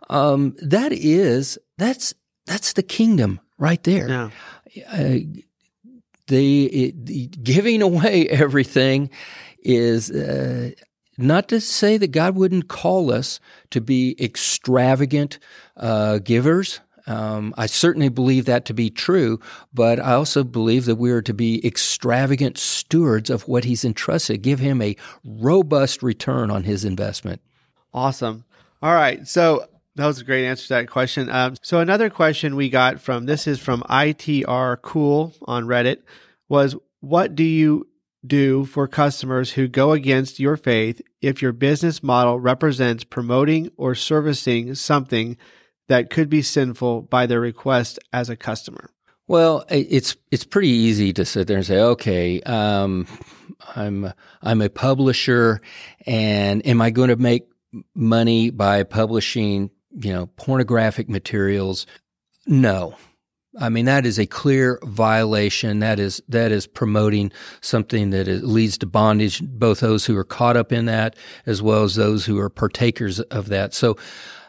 Um, 0.10 0.56
that 0.62 0.92
is 0.92 1.58
that's 1.82 2.14
that's 2.46 2.74
the 2.74 2.84
kingdom 2.84 3.40
right 3.58 3.84
there. 3.84 4.08
Yeah. 4.08 4.30
Uh, 4.90 5.18
the, 6.28 6.66
it, 6.66 7.06
the 7.06 7.28
giving 7.28 7.82
away 7.82 8.28
everything 8.30 9.10
is 9.64 10.10
uh, 10.12 10.72
not 11.18 11.50
to 11.50 11.60
say 11.60 11.98
that 11.98 12.12
God 12.12 12.36
wouldn't 12.36 12.68
call 12.68 13.12
us 13.12 13.40
to 13.72 13.82
be 13.82 14.16
extravagant 14.20 15.40
uh, 15.78 16.20
givers. 16.20 16.80
Um, 17.08 17.54
I 17.58 17.66
certainly 17.66 18.10
believe 18.10 18.46
that 18.46 18.66
to 18.66 18.74
be 18.74 18.90
true, 18.90 19.40
but 19.74 20.00
I 20.00 20.14
also 20.14 20.44
believe 20.44 20.86
that 20.86 20.96
we 20.96 21.12
are 21.12 21.24
to 21.24 21.34
be 21.34 21.66
extravagant 21.66 22.58
stewards 22.58 23.30
of 23.30 23.48
what 23.48 23.66
He's 23.66 23.84
entrusted. 23.84 24.44
Give 24.44 24.60
Him 24.60 24.82
a 24.82 24.96
robust 25.26 26.04
return 26.04 26.52
on 26.52 26.64
His 26.64 26.86
investment. 26.86 27.42
Awesome. 27.94 28.46
All 28.82 28.94
right. 28.94 29.28
So 29.28 29.66
that 29.96 30.08
was 30.08 30.20
a 30.20 30.24
great 30.24 30.46
answer 30.46 30.64
to 30.68 30.74
that 30.74 30.90
question. 30.90 31.30
Um, 31.30 31.56
so 31.62 31.80
another 31.80 32.10
question 32.10 32.56
we 32.56 32.70
got 32.70 33.02
from 33.02 33.26
this 33.26 33.48
is 33.48 33.60
from 33.60 33.82
ITR 33.84 34.82
Cool 34.82 35.34
on 35.44 35.66
Reddit 35.66 36.04
was 36.48 36.76
what 37.02 37.36
do 37.36 37.44
you 37.44 37.88
do 38.26 38.66
for 38.66 38.88
customers 38.88 39.54
who 39.54 39.68
go 39.68 39.92
against 39.92 40.40
your 40.40 40.56
faith 40.56 41.02
if 41.22 41.42
your 41.42 41.52
business 41.52 42.04
model 42.04 42.40
represents 42.40 43.04
promoting 43.04 43.72
or 43.78 43.96
servicing 43.96 44.76
something 44.76 45.38
that 45.88 46.10
could 46.10 46.30
be 46.30 46.42
sinful 46.42 47.02
by 47.02 47.26
their 47.26 47.42
request 47.42 48.00
as 48.14 48.30
a 48.30 48.36
customer? 48.36 48.92
Well, 49.28 49.66
it's 49.70 50.16
it's 50.30 50.44
pretty 50.44 50.70
easy 50.70 51.14
to 51.14 51.26
sit 51.26 51.48
there 51.48 51.58
and 51.58 51.66
say, 51.66 51.80
okay, 51.80 52.42
um, 52.42 53.08
I'm 53.76 54.14
I'm 54.42 54.62
a 54.62 54.70
publisher, 54.70 55.62
and 56.06 56.66
am 56.66 56.82
I 56.82 56.90
going 56.90 57.10
to 57.10 57.16
make 57.16 57.48
money 57.96 58.50
by 58.50 58.84
publishing 58.84 59.70
you 60.00 60.14
know 60.14 60.28
pornographic 60.38 61.10
materials? 61.10 61.86
No. 62.46 62.96
I 63.60 63.68
mean 63.68 63.86
that 63.86 64.06
is 64.06 64.18
a 64.18 64.26
clear 64.26 64.80
violation. 64.84 65.80
That 65.80 66.00
is 66.00 66.22
that 66.30 66.52
is 66.52 66.68
promoting 66.68 67.32
something 67.60 68.12
that 68.12 68.28
is, 68.28 68.44
leads 68.44 68.78
to 68.80 68.86
bondage. 68.86 69.42
Both 69.44 69.82
those 69.82 70.06
who 70.06 70.16
are 70.18 70.24
caught 70.24 70.56
up 70.56 70.72
in 70.72 70.86
that, 70.86 71.16
as 71.46 71.62
well 71.62 71.84
as 71.84 71.96
those 71.96 72.26
who 72.26 72.40
are 72.40 72.50
partakers 72.50 73.20
of 73.20 73.50
that. 73.50 73.74
So 73.74 73.98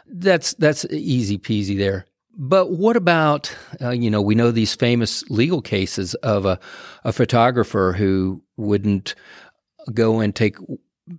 that's 0.07 0.53
that's 0.53 0.85
easy 0.85 1.37
peasy 1.37 1.77
there. 1.77 2.05
But 2.35 2.71
what 2.71 2.95
about 2.95 3.55
uh, 3.81 3.89
you 3.89 4.09
know 4.09 4.21
we 4.21 4.35
know 4.35 4.51
these 4.51 4.73
famous 4.73 5.29
legal 5.29 5.61
cases 5.61 6.13
of 6.15 6.45
a, 6.45 6.59
a 7.03 7.11
photographer 7.11 7.93
who 7.97 8.41
wouldn't 8.55 9.15
go 9.93 10.19
and 10.19 10.33
take 10.33 10.55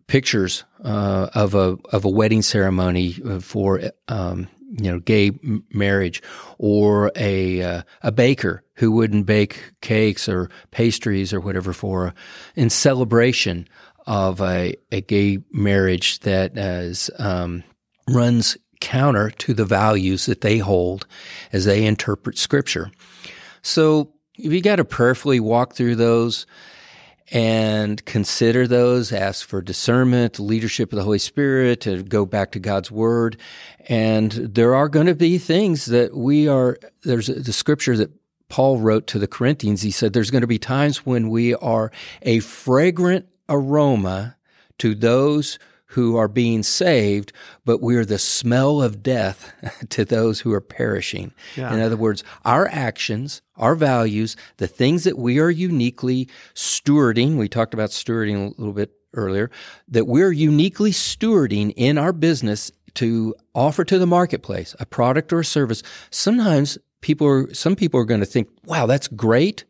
pictures 0.07 0.65
uh, 0.85 1.29
of 1.35 1.55
a 1.55 1.77
of 1.93 2.05
a 2.05 2.11
wedding 2.11 2.43
ceremony 2.43 3.17
uh, 3.25 3.41
for 3.41 3.81
um, 4.09 4.49
you 4.61 4.91
know 4.91 4.99
gay 5.01 5.33
marriage, 5.73 6.23
or 6.59 7.13
a 7.17 7.63
uh, 7.63 7.83
a 8.03 8.13
baker 8.13 8.63
who 8.75 8.91
wouldn't 8.91 9.27
bake 9.27 9.73
cakes 9.81 10.29
or 10.29 10.51
pastries 10.71 11.33
or 11.33 11.41
whatever 11.41 11.73
for 11.73 12.15
in 12.57 12.71
celebration 12.71 13.69
of 14.07 14.41
a, 14.41 14.75
a 14.93 15.01
gay 15.01 15.39
marriage 15.53 16.21
that 16.21 16.57
is 16.59 17.11
um, 17.19 17.63
runs 18.09 18.57
counter 18.81 19.31
to 19.31 19.55
the 19.55 19.65
values 19.65 20.27
that 20.27 20.43
they 20.43 20.59
hold 20.59 21.07
as 21.53 21.65
they 21.65 21.87
interpret 21.87 22.37
Scripture. 22.37 22.91
So 23.63 24.13
you 24.37 24.61
got 24.61 24.77
to 24.77 24.85
prayerfully 24.85 25.41
walk 25.41 25.75
through 25.75 25.97
those 25.97 26.47
and 27.33 28.05
consider 28.05 28.67
those, 28.67 29.13
ask 29.13 29.47
for 29.47 29.63
discernment, 29.63 30.39
leadership 30.39 30.93
of 30.93 30.97
the 30.97 31.05
Holy 31.05 31.19
Spirit, 31.19 31.81
to 31.83 32.03
go 32.03 32.27
back 32.27 32.53
to 32.53 32.59
God's 32.59 32.91
Word. 32.91 33.39
And 33.89 34.33
there 34.33 34.75
are 34.75 34.89
going 34.89 35.07
to 35.07 35.15
be 35.15 35.39
things 35.39 35.87
that 35.87 36.15
we 36.17 36.49
are, 36.49 36.79
there's 37.03 37.29
the 37.29 37.53
scripture 37.53 37.97
that 37.97 38.11
Paul 38.49 38.79
wrote 38.79 39.07
to 39.09 39.19
the 39.19 39.27
Corinthians. 39.27 39.83
He 39.83 39.91
said, 39.91 40.13
There's 40.13 40.31
going 40.31 40.43
to 40.43 40.47
be 40.47 40.59
times 40.59 41.07
when 41.07 41.31
we 41.31 41.55
are 41.55 41.91
a 42.23 42.41
fragrant 42.41 43.27
aroma 43.49 44.37
to 44.79 44.95
those 44.95 45.59
who 45.95 46.17
are 46.17 46.27
being 46.27 46.65
saved, 46.65 47.33
but 47.65 47.81
we're 47.81 48.05
the 48.05 48.19
smell 48.19 48.83
of 48.83 49.01
death 49.01 49.53
to 49.91 50.05
those 50.05 50.41
who 50.41 50.53
are 50.53 50.61
perishing. 50.61 51.33
Yeah. 51.55 51.73
In 51.73 51.81
other 51.81 51.97
words, 51.97 52.25
our 52.45 52.67
actions, 52.67 53.43
our 53.57 53.77
values, 53.77 54.37
the 54.57 54.67
things 54.67 55.05
that 55.05 55.17
we 55.17 55.39
are 55.39 55.51
uniquely 55.51 56.29
stewarding, 56.53 57.37
we 57.37 57.49
talked 57.49 57.75
about 57.75 57.91
stewarding 57.91 58.35
a 58.35 58.61
little 58.61 58.73
bit 58.73 58.91
earlier, 59.13 59.53
that 59.87 60.09
we're 60.09 60.33
uniquely 60.33 60.91
stewarding 60.91 61.73
in 61.77 61.97
our 61.97 62.13
business 62.13 62.73
to 62.95 63.33
offer 63.55 63.85
to 63.85 63.97
the 63.97 64.07
marketplace 64.07 64.75
a 64.81 64.87
product 64.87 65.33
or 65.33 65.41
a 65.41 65.45
service. 65.45 65.85
Sometimes 66.11 66.77
people 67.03 67.29
are, 67.29 67.55
some 67.55 67.77
people 67.77 68.01
are 68.01 68.05
going 68.05 68.19
to 68.19 68.27
think, 68.27 68.49
wow, 68.65 68.87
that's 68.87 69.07
great. 69.07 69.65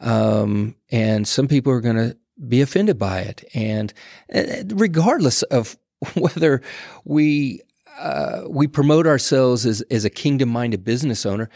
Um, 0.00 0.74
and 0.90 1.26
some 1.26 1.48
people 1.48 1.72
are 1.72 1.80
going 1.80 1.96
to 1.96 2.16
be 2.48 2.60
offended 2.60 2.98
by 2.98 3.20
it. 3.20 3.44
And 3.54 3.92
uh, 4.34 4.64
regardless 4.68 5.42
of 5.44 5.76
whether 6.14 6.62
we 7.04 7.62
uh, 7.98 8.44
we 8.48 8.66
promote 8.66 9.06
ourselves 9.06 9.66
as, 9.66 9.82
as 9.82 10.04
a 10.04 10.10
kingdom 10.10 10.48
minded 10.48 10.82
business 10.82 11.26
owner. 11.26 11.50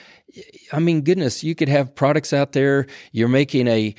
I 0.71 0.79
mean, 0.79 1.01
goodness, 1.01 1.43
you 1.43 1.55
could 1.55 1.69
have 1.69 1.95
products 1.95 2.33
out 2.33 2.53
there. 2.53 2.87
You're 3.13 3.29
making 3.29 3.69
a 3.69 3.95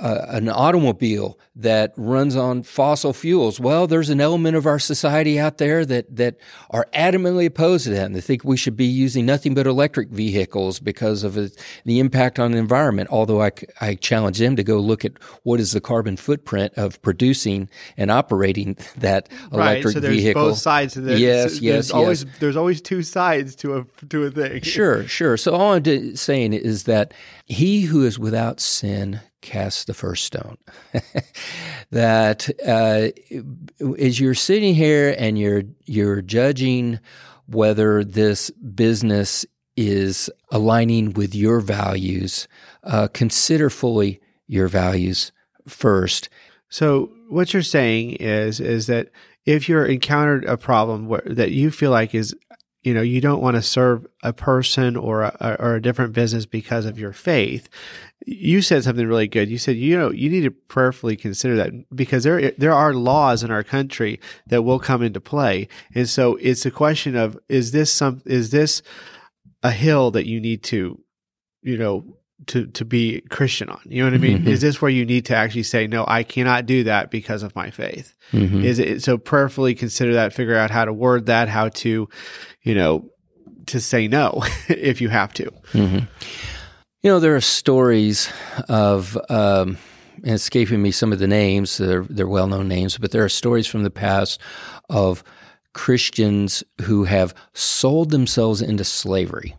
uh, 0.00 0.26
an 0.28 0.48
automobile 0.48 1.38
that 1.54 1.92
runs 1.96 2.34
on 2.34 2.62
fossil 2.62 3.12
fuels. 3.12 3.60
Well, 3.60 3.86
there's 3.86 4.08
an 4.08 4.20
element 4.20 4.56
of 4.56 4.64
our 4.66 4.78
society 4.78 5.38
out 5.38 5.58
there 5.58 5.84
that 5.84 6.16
that 6.16 6.36
are 6.70 6.88
adamantly 6.94 7.46
opposed 7.46 7.84
to 7.84 7.90
that, 7.90 8.06
and 8.06 8.14
they 8.14 8.22
think 8.22 8.42
we 8.42 8.56
should 8.56 8.76
be 8.76 8.86
using 8.86 9.26
nothing 9.26 9.54
but 9.54 9.66
electric 9.66 10.08
vehicles 10.08 10.80
because 10.80 11.24
of 11.24 11.36
it, 11.36 11.56
the 11.84 12.00
impact 12.00 12.38
on 12.38 12.52
the 12.52 12.58
environment. 12.58 13.10
Although 13.12 13.42
I, 13.42 13.50
I 13.80 13.94
challenge 13.96 14.38
them 14.38 14.56
to 14.56 14.64
go 14.64 14.78
look 14.78 15.04
at 15.04 15.12
what 15.42 15.60
is 15.60 15.72
the 15.72 15.80
carbon 15.80 16.16
footprint 16.16 16.72
of 16.76 17.00
producing 17.02 17.68
and 17.96 18.10
operating 18.10 18.76
that 18.96 19.28
electric 19.52 19.84
right. 19.84 19.92
So 19.92 20.00
there's 20.00 20.16
vehicle. 20.16 20.42
both 20.42 20.58
sides 20.58 20.94
to 20.94 21.02
this. 21.02 21.20
Yes, 21.20 21.42
there's 21.42 21.62
yes, 21.62 21.90
Always, 21.90 22.24
yes. 22.24 22.38
there's 22.38 22.56
always 22.56 22.80
two 22.80 23.02
sides 23.02 23.54
to 23.56 23.76
a 23.76 24.06
to 24.06 24.24
a 24.24 24.30
thing. 24.30 24.62
Sure, 24.62 25.06
sure. 25.06 25.36
So 25.36 25.52
all 25.52 25.74
I'm 25.74 26.16
saying 26.16 26.54
is 26.54 26.84
that 26.84 27.12
he 27.44 27.82
who 27.82 28.04
is 28.06 28.18
without 28.18 28.58
sin 28.58 29.20
casts 29.42 29.84
the 29.84 29.94
first 29.94 30.24
stone. 30.24 30.56
that 31.90 32.48
uh, 32.66 33.08
as 33.98 34.18
you're 34.18 34.34
sitting 34.34 34.74
here 34.74 35.14
and 35.18 35.38
you're 35.38 35.64
you're 35.84 36.22
judging 36.22 36.98
whether 37.46 38.02
this 38.02 38.50
business 38.50 39.44
is 39.76 40.30
aligning 40.50 41.12
with 41.12 41.34
your 41.34 41.60
values, 41.60 42.48
uh, 42.84 43.08
consider 43.12 43.68
fully 43.68 44.20
your 44.46 44.68
values 44.68 45.32
first. 45.66 46.28
So 46.68 47.12
what 47.28 47.52
you're 47.52 47.62
saying 47.62 48.12
is 48.12 48.60
is 48.60 48.86
that 48.86 49.10
if 49.44 49.68
you're 49.68 49.86
encountered 49.86 50.44
a 50.44 50.56
problem 50.56 51.08
where, 51.08 51.22
that 51.26 51.50
you 51.50 51.70
feel 51.70 51.90
like 51.90 52.14
is 52.14 52.34
you 52.82 52.92
know 52.92 53.02
you 53.02 53.20
don't 53.20 53.40
want 53.40 53.56
to 53.56 53.62
serve 53.62 54.06
a 54.22 54.32
person 54.32 54.96
or 54.96 55.22
a, 55.22 55.56
or 55.58 55.74
a 55.74 55.82
different 55.82 56.12
business 56.12 56.46
because 56.46 56.84
of 56.84 56.98
your 56.98 57.12
faith. 57.12 57.68
You 58.24 58.62
said 58.62 58.84
something 58.84 59.06
really 59.06 59.28
good. 59.28 59.50
You 59.50 59.58
said 59.58 59.76
you 59.76 59.96
know 59.96 60.10
you 60.10 60.28
need 60.28 60.42
to 60.42 60.50
prayerfully 60.50 61.16
consider 61.16 61.56
that 61.56 61.72
because 61.94 62.24
there 62.24 62.52
there 62.52 62.72
are 62.72 62.94
laws 62.94 63.42
in 63.42 63.50
our 63.50 63.62
country 63.62 64.20
that 64.46 64.62
will 64.62 64.78
come 64.78 65.02
into 65.02 65.20
play. 65.20 65.68
And 65.94 66.08
so 66.08 66.36
it's 66.36 66.66
a 66.66 66.70
question 66.70 67.16
of 67.16 67.38
is 67.48 67.72
this 67.72 67.92
some 67.92 68.22
is 68.26 68.50
this 68.50 68.82
a 69.62 69.70
hill 69.70 70.10
that 70.10 70.26
you 70.26 70.40
need 70.40 70.62
to 70.64 71.00
you 71.62 71.78
know 71.78 72.16
to 72.46 72.66
to 72.66 72.84
be 72.84 73.20
Christian 73.30 73.68
on. 73.68 73.80
You 73.84 74.02
know 74.02 74.10
what 74.10 74.14
I 74.14 74.18
mean? 74.18 74.40
Mhm. 74.40 74.46
Is 74.48 74.60
this 74.60 74.80
where 74.82 74.90
you 74.90 75.04
need 75.04 75.24
to 75.26 75.36
actually 75.36 75.62
say 75.62 75.86
no, 75.86 76.04
I 76.08 76.22
cannot 76.22 76.66
do 76.66 76.84
that 76.84 77.10
because 77.10 77.42
of 77.42 77.54
my 77.54 77.70
faith? 77.70 78.14
Mhm. 78.32 78.64
Is 78.64 78.78
it 78.78 79.02
so 79.02 79.18
prayerfully 79.18 79.74
consider 79.74 80.14
that, 80.14 80.32
figure 80.32 80.56
out 80.56 80.70
how 80.70 80.84
to 80.84 80.92
word 80.92 81.26
that, 81.26 81.48
how 81.48 81.68
to, 81.68 82.08
you 82.62 82.74
know, 82.74 83.08
to 83.66 83.80
say 83.80 84.08
no 84.08 84.42
if 84.68 85.00
you 85.00 85.08
have 85.08 85.32
to. 85.34 85.50
Mhm. 85.72 86.08
You 87.02 87.10
know, 87.10 87.20
there 87.20 87.34
are 87.36 87.40
stories 87.40 88.28
of, 88.68 89.16
um, 89.28 89.76
and 90.24 90.34
escaping 90.34 90.80
me 90.82 90.90
some 90.92 91.12
of 91.12 91.18
the 91.18 91.26
names, 91.26 91.78
they're, 91.78 92.04
they're 92.08 92.28
well 92.28 92.46
known 92.46 92.68
names, 92.68 92.96
but 92.98 93.10
there 93.10 93.24
are 93.24 93.28
stories 93.28 93.66
from 93.66 93.82
the 93.82 93.90
past 93.90 94.40
of 94.88 95.24
Christians 95.74 96.62
who 96.82 97.04
have 97.04 97.34
sold 97.54 98.10
themselves 98.10 98.60
into 98.62 98.84
slavery 98.84 99.56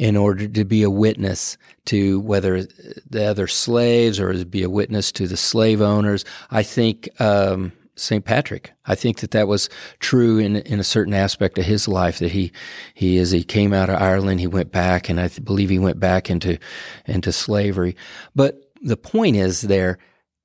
in 0.00 0.16
order 0.16 0.48
to 0.48 0.64
be 0.64 0.82
a 0.82 0.88
witness 0.88 1.58
to 1.84 2.20
whether 2.20 2.62
the 3.10 3.22
other 3.22 3.46
slaves 3.46 4.18
or 4.18 4.32
to 4.32 4.46
be 4.46 4.62
a 4.62 4.70
witness 4.70 5.12
to 5.12 5.26
the 5.26 5.36
slave 5.36 5.82
owners. 5.82 6.24
I 6.50 6.62
think 6.62 7.10
um, 7.20 7.72
St. 7.96 8.24
Patrick. 8.24 8.72
I 8.86 8.94
think 8.94 9.20
that 9.20 9.32
that 9.32 9.46
was 9.46 9.68
true 9.98 10.38
in 10.38 10.56
in 10.56 10.80
a 10.80 10.84
certain 10.84 11.12
aspect 11.12 11.58
of 11.58 11.66
his 11.66 11.86
life. 11.86 12.18
That 12.20 12.30
he 12.30 12.50
he 12.94 13.18
as 13.18 13.30
he 13.30 13.44
came 13.44 13.74
out 13.74 13.90
of 13.90 14.00
Ireland, 14.00 14.40
he 14.40 14.46
went 14.46 14.72
back, 14.72 15.10
and 15.10 15.20
I 15.20 15.28
th- 15.28 15.44
believe 15.44 15.68
he 15.68 15.78
went 15.78 16.00
back 16.00 16.30
into 16.30 16.56
into 17.04 17.30
slavery. 17.30 17.94
But 18.34 18.58
the 18.80 18.96
point 18.96 19.36
is, 19.36 19.60
there, 19.60 19.98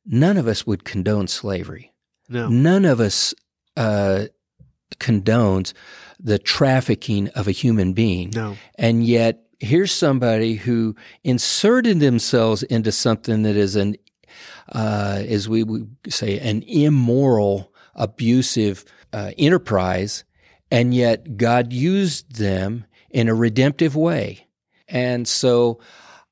none 0.06 0.36
of 0.36 0.48
us 0.48 0.68
would 0.68 0.84
condone 0.84 1.30
slavery. 1.30 1.94
No. 2.28 2.50
None 2.50 2.84
of 2.84 3.00
us 3.00 3.34
uh, 3.78 4.26
condones 5.00 5.72
the 6.20 6.40
trafficking 6.40 7.30
of 7.30 7.48
a 7.48 7.52
human 7.52 7.94
being. 7.94 8.32
No. 8.34 8.58
And 8.78 9.06
yet, 9.06 9.45
here's 9.60 9.92
somebody 9.92 10.56
who 10.56 10.96
inserted 11.24 12.00
themselves 12.00 12.64
into 12.64 12.92
something 12.92 13.44
that 13.44 13.56
is 13.56 13.76
an, 13.76 13.96
uh, 14.72 15.24
as 15.28 15.48
we 15.48 15.64
would 15.64 15.96
say, 16.10 16.40
an 16.40 16.64
immoral, 16.64 17.74
abusive 17.96 18.86
uh, 19.14 19.32
enterprise, 19.38 20.24
and 20.72 20.94
yet 20.94 21.38
God 21.38 21.72
used 21.72 22.36
them 22.38 22.86
in 23.10 23.30
a 23.30 23.36
redemptive 23.36 23.96
way. 23.96 24.48
And 24.88 25.28
so, 25.28 25.80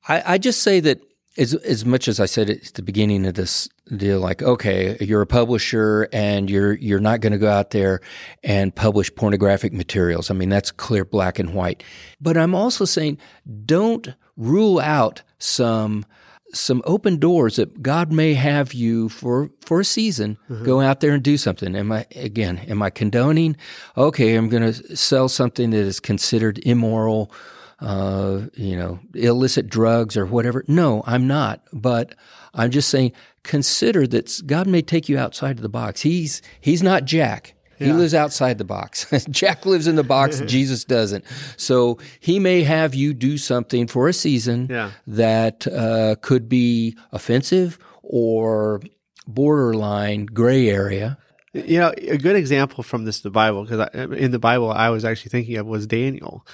I, 0.06 0.34
I 0.34 0.38
just 0.38 0.62
say 0.62 0.80
that 0.80 1.00
as 1.36 1.54
as 1.54 1.84
much 1.84 2.08
as 2.08 2.20
I 2.20 2.26
said 2.26 2.50
at 2.50 2.74
the 2.74 2.82
beginning 2.82 3.26
of 3.26 3.34
this 3.34 3.68
deal, 3.94 4.20
like, 4.20 4.42
okay, 4.42 4.96
you're 5.00 5.22
a 5.22 5.26
publisher 5.26 6.08
and 6.12 6.50
you're 6.50 6.74
you're 6.74 7.00
not 7.00 7.20
going 7.20 7.32
to 7.32 7.38
go 7.38 7.50
out 7.50 7.70
there 7.70 8.00
and 8.42 8.74
publish 8.74 9.14
pornographic 9.14 9.72
materials. 9.72 10.30
I 10.30 10.34
mean, 10.34 10.48
that's 10.48 10.70
clear 10.70 11.04
black 11.04 11.38
and 11.38 11.54
white. 11.54 11.82
But 12.20 12.36
I'm 12.36 12.54
also 12.54 12.84
saying, 12.84 13.18
don't 13.64 14.14
rule 14.36 14.80
out 14.80 15.22
some 15.38 16.04
some 16.52 16.82
open 16.84 17.18
doors 17.18 17.56
that 17.56 17.82
God 17.82 18.12
may 18.12 18.34
have 18.34 18.72
you 18.72 19.08
for 19.08 19.50
for 19.60 19.80
a 19.80 19.84
season. 19.84 20.38
Go 20.62 20.80
out 20.80 21.00
there 21.00 21.12
and 21.12 21.22
do 21.22 21.36
something. 21.36 21.74
Am 21.74 21.92
I 21.92 22.06
again? 22.14 22.58
Am 22.58 22.82
I 22.82 22.90
condoning? 22.90 23.56
Okay, 23.96 24.34
I'm 24.36 24.48
going 24.48 24.72
to 24.72 24.96
sell 24.96 25.28
something 25.28 25.70
that 25.70 25.78
is 25.78 26.00
considered 26.00 26.58
immoral 26.64 27.32
uh, 27.80 28.46
you 28.54 28.76
know, 28.76 28.98
illicit 29.14 29.68
drugs 29.68 30.16
or 30.16 30.24
whatever. 30.26 30.64
No, 30.68 31.02
I'm 31.06 31.26
not. 31.26 31.60
But 31.72 32.14
I'm 32.54 32.70
just 32.70 32.88
saying, 32.88 33.12
consider 33.44 34.06
that 34.08 34.40
God 34.46 34.66
may 34.66 34.82
take 34.82 35.08
you 35.08 35.16
outside 35.16 35.56
of 35.56 35.62
the 35.62 35.68
box. 35.68 36.00
He's 36.02 36.42
He's 36.60 36.82
not 36.82 37.04
Jack. 37.04 37.54
He 37.76 37.92
lives 37.92 38.14
outside 38.14 38.56
the 38.58 38.64
box. 38.64 39.06
Jack 39.30 39.66
lives 39.66 39.86
in 39.86 39.96
the 39.96 40.02
box. 40.04 40.40
Jesus 40.46 40.84
doesn't. 40.84 41.22
So 41.58 41.98
he 42.18 42.38
may 42.38 42.62
have 42.62 42.94
you 42.94 43.12
do 43.12 43.36
something 43.36 43.88
for 43.88 44.08
a 44.08 44.12
season 44.14 44.68
Yeah. 44.70 44.92
that 45.06 45.66
uh, 45.66 46.14
could 46.22 46.48
be 46.48 46.96
offensive 47.12 47.78
or 48.02 48.80
borderline 49.26 50.26
gray 50.26 50.68
area. 50.70 51.18
You 51.54 51.78
know, 51.78 51.94
a 51.96 52.18
good 52.18 52.34
example 52.34 52.82
from 52.82 53.04
this 53.04 53.20
the 53.20 53.30
Bible 53.30 53.64
because 53.64 53.88
in 53.94 54.32
the 54.32 54.40
Bible 54.40 54.72
I 54.72 54.90
was 54.90 55.04
actually 55.04 55.30
thinking 55.30 55.56
of 55.56 55.66
was 55.66 55.86
Daniel. 55.86 56.44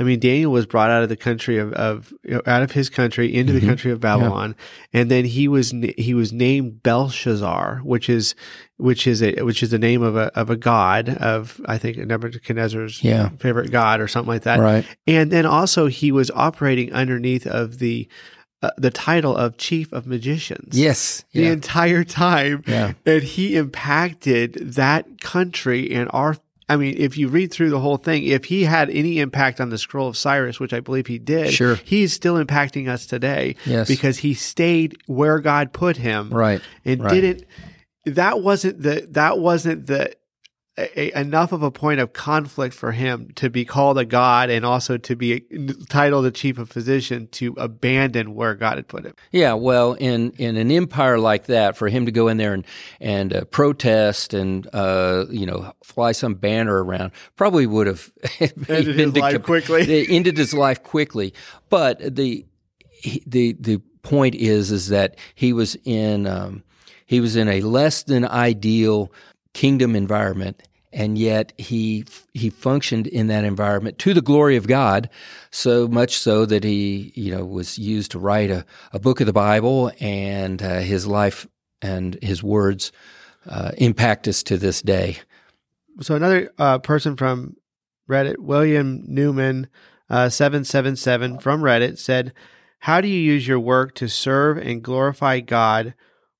I 0.00 0.02
mean, 0.02 0.18
Daniel 0.18 0.50
was 0.50 0.66
brought 0.66 0.90
out 0.90 1.04
of 1.04 1.08
the 1.08 1.16
country 1.16 1.58
of, 1.58 1.72
of 1.74 2.12
you 2.24 2.34
know, 2.34 2.42
out 2.44 2.62
of 2.62 2.72
his 2.72 2.90
country 2.90 3.32
into 3.32 3.52
the 3.52 3.60
mm-hmm. 3.60 3.68
country 3.68 3.92
of 3.92 4.00
Babylon, 4.00 4.56
and 4.92 5.10
then 5.10 5.24
he 5.24 5.46
was 5.46 5.72
he 5.96 6.12
was 6.12 6.32
named 6.32 6.82
Belshazzar, 6.82 7.82
which 7.84 8.08
is 8.08 8.34
which 8.78 9.06
is 9.06 9.22
a 9.22 9.42
which 9.42 9.62
is 9.62 9.70
the 9.70 9.78
name 9.78 10.02
of 10.02 10.16
a 10.16 10.36
of 10.36 10.50
a 10.50 10.56
god 10.56 11.08
of 11.08 11.60
I 11.66 11.78
think 11.78 11.96
Nebuchadnezzar's 11.96 13.02
Yeah. 13.02 13.30
favorite 13.38 13.70
god 13.70 14.00
or 14.00 14.08
something 14.08 14.28
like 14.28 14.42
that. 14.42 14.58
Right. 14.58 14.84
And 15.06 15.30
then 15.30 15.46
also 15.46 15.86
he 15.86 16.10
was 16.10 16.30
operating 16.32 16.92
underneath 16.92 17.46
of 17.46 17.78
the 17.78 18.08
uh, 18.62 18.70
the 18.76 18.90
title 18.90 19.36
of 19.36 19.56
chief 19.56 19.92
of 19.92 20.06
magicians 20.06 20.76
Yes. 20.78 21.24
the 21.32 21.42
Yeah. 21.42 21.52
entire 21.52 22.02
time. 22.04 22.64
Yeah. 22.66 22.92
And 23.06 23.22
he 23.22 23.56
impacted 23.56 24.54
that 24.74 25.20
country 25.20 25.90
and 25.92 26.08
our 26.12 26.36
I 26.70 26.76
mean, 26.76 26.96
if 26.98 27.16
you 27.16 27.28
read 27.28 27.50
through 27.50 27.70
the 27.70 27.80
whole 27.80 27.96
thing, 27.96 28.24
if 28.24 28.44
he 28.44 28.64
had 28.64 28.90
any 28.90 29.20
impact 29.20 29.58
on 29.58 29.70
the 29.70 29.78
scroll 29.78 30.06
of 30.06 30.18
Cyrus, 30.18 30.60
which 30.60 30.74
I 30.74 30.80
believe 30.80 31.06
he 31.06 31.18
did, 31.18 31.50
Sure. 31.54 31.76
he's 31.76 32.12
still 32.12 32.34
impacting 32.34 32.88
us 32.90 33.06
today. 33.06 33.56
Yes. 33.64 33.88
Because 33.88 34.18
he 34.18 34.34
stayed 34.34 34.98
where 35.06 35.38
God 35.38 35.72
put 35.72 35.96
him. 35.96 36.28
Right. 36.28 36.60
And 36.84 37.02
Right. 37.02 37.14
didn't 37.14 37.44
that 38.04 38.42
wasn't 38.42 38.82
the 38.82 39.06
that 39.12 39.38
wasn't 39.38 39.86
the 39.86 40.12
a, 40.78 41.20
enough 41.20 41.52
of 41.52 41.62
a 41.62 41.70
point 41.70 42.00
of 42.00 42.12
conflict 42.12 42.74
for 42.74 42.92
him 42.92 43.30
to 43.34 43.50
be 43.50 43.64
called 43.64 43.98
a 43.98 44.04
god 44.04 44.48
and 44.48 44.64
also 44.64 44.96
to 44.96 45.16
be 45.16 45.40
titled 45.88 46.24
the 46.24 46.30
chief 46.30 46.58
of 46.58 46.70
physician 46.70 47.26
to 47.28 47.54
abandon 47.58 48.34
where 48.34 48.54
God 48.54 48.76
had 48.76 48.88
put 48.88 49.04
him. 49.04 49.14
Yeah, 49.32 49.54
well, 49.54 49.94
in 49.94 50.32
in 50.32 50.56
an 50.56 50.70
empire 50.70 51.18
like 51.18 51.46
that, 51.46 51.76
for 51.76 51.88
him 51.88 52.06
to 52.06 52.12
go 52.12 52.28
in 52.28 52.36
there 52.36 52.54
and 52.54 52.64
and 53.00 53.34
uh, 53.34 53.44
protest 53.44 54.34
and 54.34 54.68
uh, 54.72 55.26
you 55.30 55.46
know 55.46 55.72
fly 55.82 56.12
some 56.12 56.34
banner 56.34 56.82
around 56.82 57.12
probably 57.36 57.66
would 57.66 57.86
have 57.86 58.10
Ended 58.68 58.98
his 58.98 59.16
life 59.16 59.42
quickly. 59.42 60.08
Ended 60.10 60.36
his 60.36 60.54
life 60.54 60.82
quickly. 60.82 61.34
But 61.68 62.14
the 62.14 62.46
the 63.26 63.54
the 63.58 63.78
point 64.02 64.34
is 64.34 64.70
is 64.70 64.88
that 64.88 65.16
he 65.34 65.52
was 65.52 65.76
in 65.84 66.26
um, 66.26 66.62
he 67.06 67.20
was 67.20 67.36
in 67.36 67.48
a 67.48 67.60
less 67.62 68.02
than 68.02 68.24
ideal 68.24 69.12
kingdom 69.54 69.96
environment. 69.96 70.62
And 70.90 71.18
yet 71.18 71.52
he 71.58 72.06
he 72.32 72.48
functioned 72.48 73.06
in 73.06 73.26
that 73.26 73.44
environment 73.44 73.98
to 73.98 74.14
the 74.14 74.22
glory 74.22 74.56
of 74.56 74.66
God, 74.66 75.10
so 75.50 75.86
much 75.86 76.16
so 76.16 76.46
that 76.46 76.64
he 76.64 77.12
you 77.14 77.30
know 77.30 77.44
was 77.44 77.78
used 77.78 78.10
to 78.12 78.18
write 78.18 78.50
a, 78.50 78.64
a 78.94 78.98
book 78.98 79.20
of 79.20 79.26
the 79.26 79.32
Bible, 79.34 79.92
and 80.00 80.62
uh, 80.62 80.78
his 80.78 81.06
life 81.06 81.46
and 81.82 82.18
his 82.22 82.42
words 82.42 82.90
uh, 83.46 83.72
impact 83.76 84.26
us 84.28 84.42
to 84.44 84.56
this 84.56 84.80
day. 84.80 85.18
so 86.00 86.14
another 86.14 86.50
uh, 86.58 86.78
person 86.78 87.16
from 87.16 87.56
Reddit, 88.08 88.38
William 88.38 89.04
Newman, 89.06 89.68
uh, 90.08 90.30
seven 90.30 90.64
seven 90.64 90.96
seven 90.96 91.38
from 91.38 91.60
Reddit 91.60 91.98
said, 91.98 92.32
"How 92.78 93.02
do 93.02 93.08
you 93.08 93.20
use 93.20 93.46
your 93.46 93.60
work 93.60 93.94
to 93.96 94.08
serve 94.08 94.56
and 94.56 94.82
glorify 94.82 95.40
God? 95.40 95.92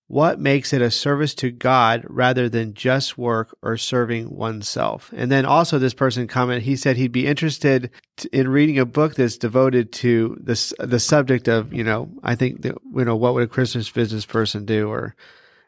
What 0.09 0.41
makes 0.41 0.73
it 0.73 0.83
a 0.83 0.91
service 0.91 1.35
to 1.37 1.51
God 1.51 2.05
rather 2.09 2.49
than 2.49 2.75
just 2.75 3.17
work 3.17 3.57
or 3.63 3.77
serving 3.77 4.35
oneself?" 4.35 5.13
And 5.15 5.31
then 5.31 5.45
also 5.45 5.79
this 5.79 5.95
person 5.95 6.27
comment, 6.27 6.65
he 6.65 6.77
said 6.77 6.97
he'd 6.97 7.13
be 7.13 7.27
interested 7.27 7.91
t- 8.17 8.29
in 8.33 8.49
reading 8.49 8.79
a 8.79 8.87
book 8.87 9.15
that's 9.15 9.39
devoted 9.39 9.93
to 9.93 10.37
this 10.41 10.73
the 10.79 10.99
subject 10.99 11.47
of 11.47 11.73
you 11.73 11.85
know 11.85 12.11
I 12.23 12.35
think 12.35 12.63
that, 12.63 12.75
you 12.95 13.05
know 13.05 13.17
what 13.17 13.35
would 13.35 13.45
a 13.45 13.47
Christmas 13.47 13.89
business 13.91 14.27
person 14.27 14.65
do 14.65 14.89
or. 14.89 15.15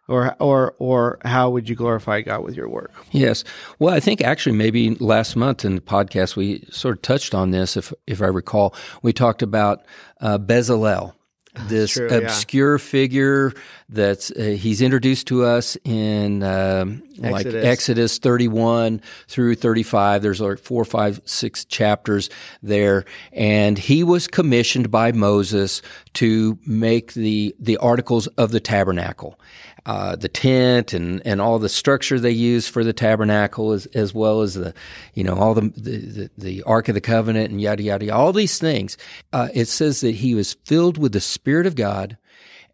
Or, 0.09 0.35
or, 0.40 0.74
or 0.81 1.20
how 1.24 1.50
would 1.50 1.68
you 1.68 1.76
glorify 1.76 2.22
God 2.22 2.42
with 2.42 2.57
your 2.57 2.68
work? 2.68 2.92
Yes. 3.12 3.44
Well, 3.79 3.94
I 3.94 4.00
think 4.00 4.22
actually 4.22 4.57
maybe 4.57 4.96
last 4.96 5.37
month 5.37 5.64
in 5.64 5.76
the 5.76 5.81
podcast 5.81 6.35
we 6.35 6.66
sort 6.68 6.96
of 6.96 7.03
touched 7.03 7.33
on 7.33 7.53
this, 7.53 7.76
if 7.76 7.92
if 8.09 8.20
I 8.20 8.26
recall. 8.26 8.74
We 9.03 9.12
talked 9.12 9.40
about 9.40 9.85
uh, 10.20 10.38
Bezalel, 10.38 11.12
this 11.69 11.93
true, 11.93 12.09
yeah. 12.09 12.19
obscure 12.19 12.79
figure 12.79 13.53
that's 13.89 14.31
uh, 14.31 14.57
he's 14.59 14.81
introduced 14.81 15.27
to 15.27 15.45
us 15.45 15.77
in 15.85 16.45
um, 16.45 17.03
like 17.17 17.47
Exodus. 17.47 17.65
Exodus 17.65 18.19
thirty 18.19 18.49
one 18.49 19.03
through 19.27 19.57
thirty 19.57 19.83
five. 19.83 20.23
There's 20.23 20.41
like 20.41 20.59
four, 20.59 20.85
five, 20.85 21.21
six 21.25 21.65
chapters 21.65 22.31
there, 22.63 23.05
and 23.33 23.79
he 23.79 24.05
was 24.05 24.29
commissioned 24.29 24.91
by 24.91 25.11
Moses 25.11 25.83
to 26.15 26.59
make 26.67 27.15
the 27.15 27.55
the 27.59 27.77
articles 27.79 28.29
of 28.29 28.53
the 28.53 28.61
tabernacle 28.61 29.39
uh, 29.87 30.16
the 30.16 30.29
tent 30.29 30.93
and, 30.93 31.23
and 31.27 31.40
all 31.40 31.59
the 31.59 31.69
structure 31.69 32.19
they 32.19 32.31
use 32.31 32.69
for 32.69 32.85
the 32.85 32.93
tabernacle 32.93 33.73
as, 33.73 33.87
as 33.87 34.14
well 34.14 34.43
as 34.43 34.55
the 34.55 34.75
you 35.14 35.25
know 35.25 35.35
all 35.35 35.55
the, 35.55 35.73
the 35.77 36.31
the 36.37 36.62
ark 36.64 36.88
of 36.88 36.95
the 36.95 37.01
covenant 37.01 37.51
and 37.51 37.61
yada 37.61 37.83
yada 37.83 38.14
all 38.14 38.33
these 38.33 38.59
things. 38.59 38.97
Uh, 39.33 39.49
it 39.55 39.66
says 39.66 40.01
that 40.01 40.16
he 40.16 40.35
was 40.35 40.55
filled 40.64 40.99
with 40.99 41.12
the 41.12 41.21
spirit 41.21 41.66
of 41.66 41.75
God 41.75 42.16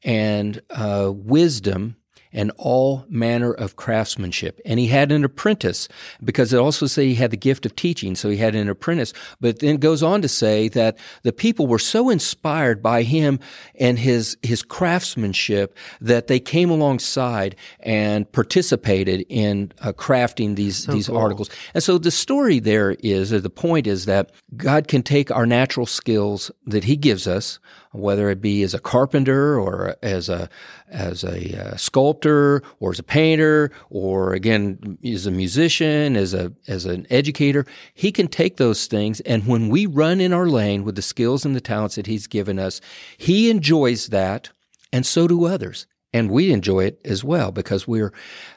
and 0.03 0.61
uh, 0.71 1.11
wisdom 1.15 1.97
and 2.37 2.53
all 2.59 3.07
manner 3.09 3.53
of 3.53 3.77
craftsmanship. 3.77 4.61
And 4.67 4.79
he 4.79 4.89
had 4.89 5.11
an 5.11 5.25
apprentice 5.25 5.89
because 6.23 6.53
it 6.53 6.59
also 6.59 6.87
say 6.87 7.07
he 7.07 7.15
had 7.15 7.31
the 7.31 7.37
gift 7.37 7.65
of 7.65 7.75
teaching. 7.75 8.15
So 8.15 8.29
he 8.29 8.37
had 8.37 8.55
an 8.55 8.69
apprentice, 8.69 9.15
but 9.41 9.61
then 9.61 9.79
goes 9.79 10.03
on 10.03 10.21
to 10.21 10.29
say 10.29 10.69
that 10.69 10.99
the 11.23 11.33
people 11.33 11.67
were 11.67 11.79
so 11.79 12.11
inspired 12.11 12.83
by 12.83 13.03
him 13.03 13.41
and 13.81 13.99
his, 13.99 14.37
his 14.43 14.63
craftsmanship 14.63 15.77
that 16.03 16.27
they 16.27 16.39
came 16.39 16.69
alongside 16.71 17.57
and 17.81 18.31
participated 18.31 19.25
in 19.31 19.73
uh, 19.81 19.93
crafting 19.93 20.57
these, 20.57 20.85
these 20.87 21.09
articles. 21.09 21.49
And 21.73 21.83
so 21.83 21.97
the 21.97 22.11
story 22.11 22.61
there 22.61 22.97
is, 23.01 23.33
or 23.33 23.41
the 23.41 23.49
point 23.49 23.87
is 23.87 24.05
that 24.05 24.31
God 24.59 24.89
can 24.89 25.03
take 25.03 25.31
our 25.31 25.47
natural 25.47 25.87
skills 25.87 26.51
that 26.67 26.85
he 26.85 26.97
gives 26.97 27.27
us, 27.27 27.59
whether 27.97 28.31
it 28.31 28.41
be 28.41 28.63
as 28.63 28.75
a 28.75 28.79
carpenter 28.79 29.59
or 29.59 29.97
as 30.03 30.29
a 30.29 30.49
as 30.89 31.25
a 31.25 31.73
uh, 31.73 31.77
sculptor 31.77 32.63
or 32.81 32.91
as 32.91 32.99
a 32.99 33.03
painter 33.03 33.71
or 33.91 34.33
again 34.33 34.99
as 35.05 35.27
a 35.27 35.31
musician 35.31 36.17
as 36.17 36.35
a 36.35 36.53
as 36.67 36.85
an 36.85 37.07
educator 37.11 37.67
he 37.95 38.13
can 38.13 38.29
take 38.29 38.57
those 38.57 38.87
things. 38.87 39.21
And 39.21 39.47
when 39.47 39.69
we 39.69 39.87
run 39.87 40.21
in 40.21 40.33
our 40.33 40.47
lane 40.47 40.85
with 40.85 40.97
the 40.97 41.03
skills 41.03 41.45
and 41.45 41.55
the 41.57 41.61
talents 41.61 41.97
that 41.97 42.07
he's 42.07 42.27
given 42.27 42.59
us 42.59 42.81
he 43.17 43.51
enjoys 43.51 44.09
that 44.09 44.51
and 44.93 45.05
so 45.05 45.27
do 45.27 45.47
others. 45.47 45.87
And 46.13 46.31
we 46.31 46.51
enjoy 46.53 46.85
it 46.85 47.01
as 47.05 47.23
well 47.23 47.53
because 47.53 47.87
we're 47.87 48.13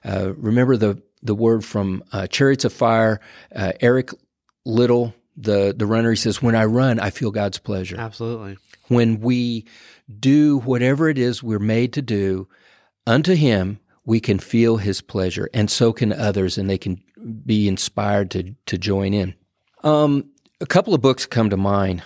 uh, 0.06 0.34
remember 0.36 0.78
the 0.78 1.02
the 1.22 1.36
word 1.36 1.66
from 1.66 2.04
uh, 2.14 2.28
chariots 2.28 2.66
of 2.66 2.72
fire 2.72 3.20
uh, 3.56 3.74
Eric 3.82 4.12
Liddell 4.66 5.14
the 5.40 5.74
the 5.76 5.86
runner 5.86 6.10
he 6.10 6.16
says 6.18 6.42
when 6.42 6.54
i 6.54 6.66
run 6.66 7.00
i 7.00 7.10
feel 7.10 7.32
god's 7.32 7.58
pleasure. 7.58 7.98
Absolutely. 7.98 8.58
When 8.90 9.20
we 9.20 9.66
do 10.20 10.60
whatever 10.60 11.10
it 11.10 11.18
is 11.18 11.42
we're 11.42 11.60
made 11.60 11.94
to 11.94 12.02
do 12.02 12.48
unto 13.08 13.34
him 13.34 13.80
we 14.06 14.20
can 14.20 14.40
feel 14.40 14.78
his 14.78 15.02
pleasure 15.02 15.50
and 15.54 15.70
so 15.70 15.94
can 15.94 16.12
others 16.12 16.58
and 16.58 16.70
they 16.70 16.78
can 16.78 17.02
be 17.46 17.68
inspired 17.68 18.32
to 18.32 18.56
to 18.66 18.78
join 18.78 19.14
in. 19.14 19.36
Um, 19.84 20.30
a 20.62 20.66
couple 20.66 20.94
of 20.94 21.02
books 21.02 21.26
come 21.26 21.50
to 21.50 21.58
mind. 21.58 22.04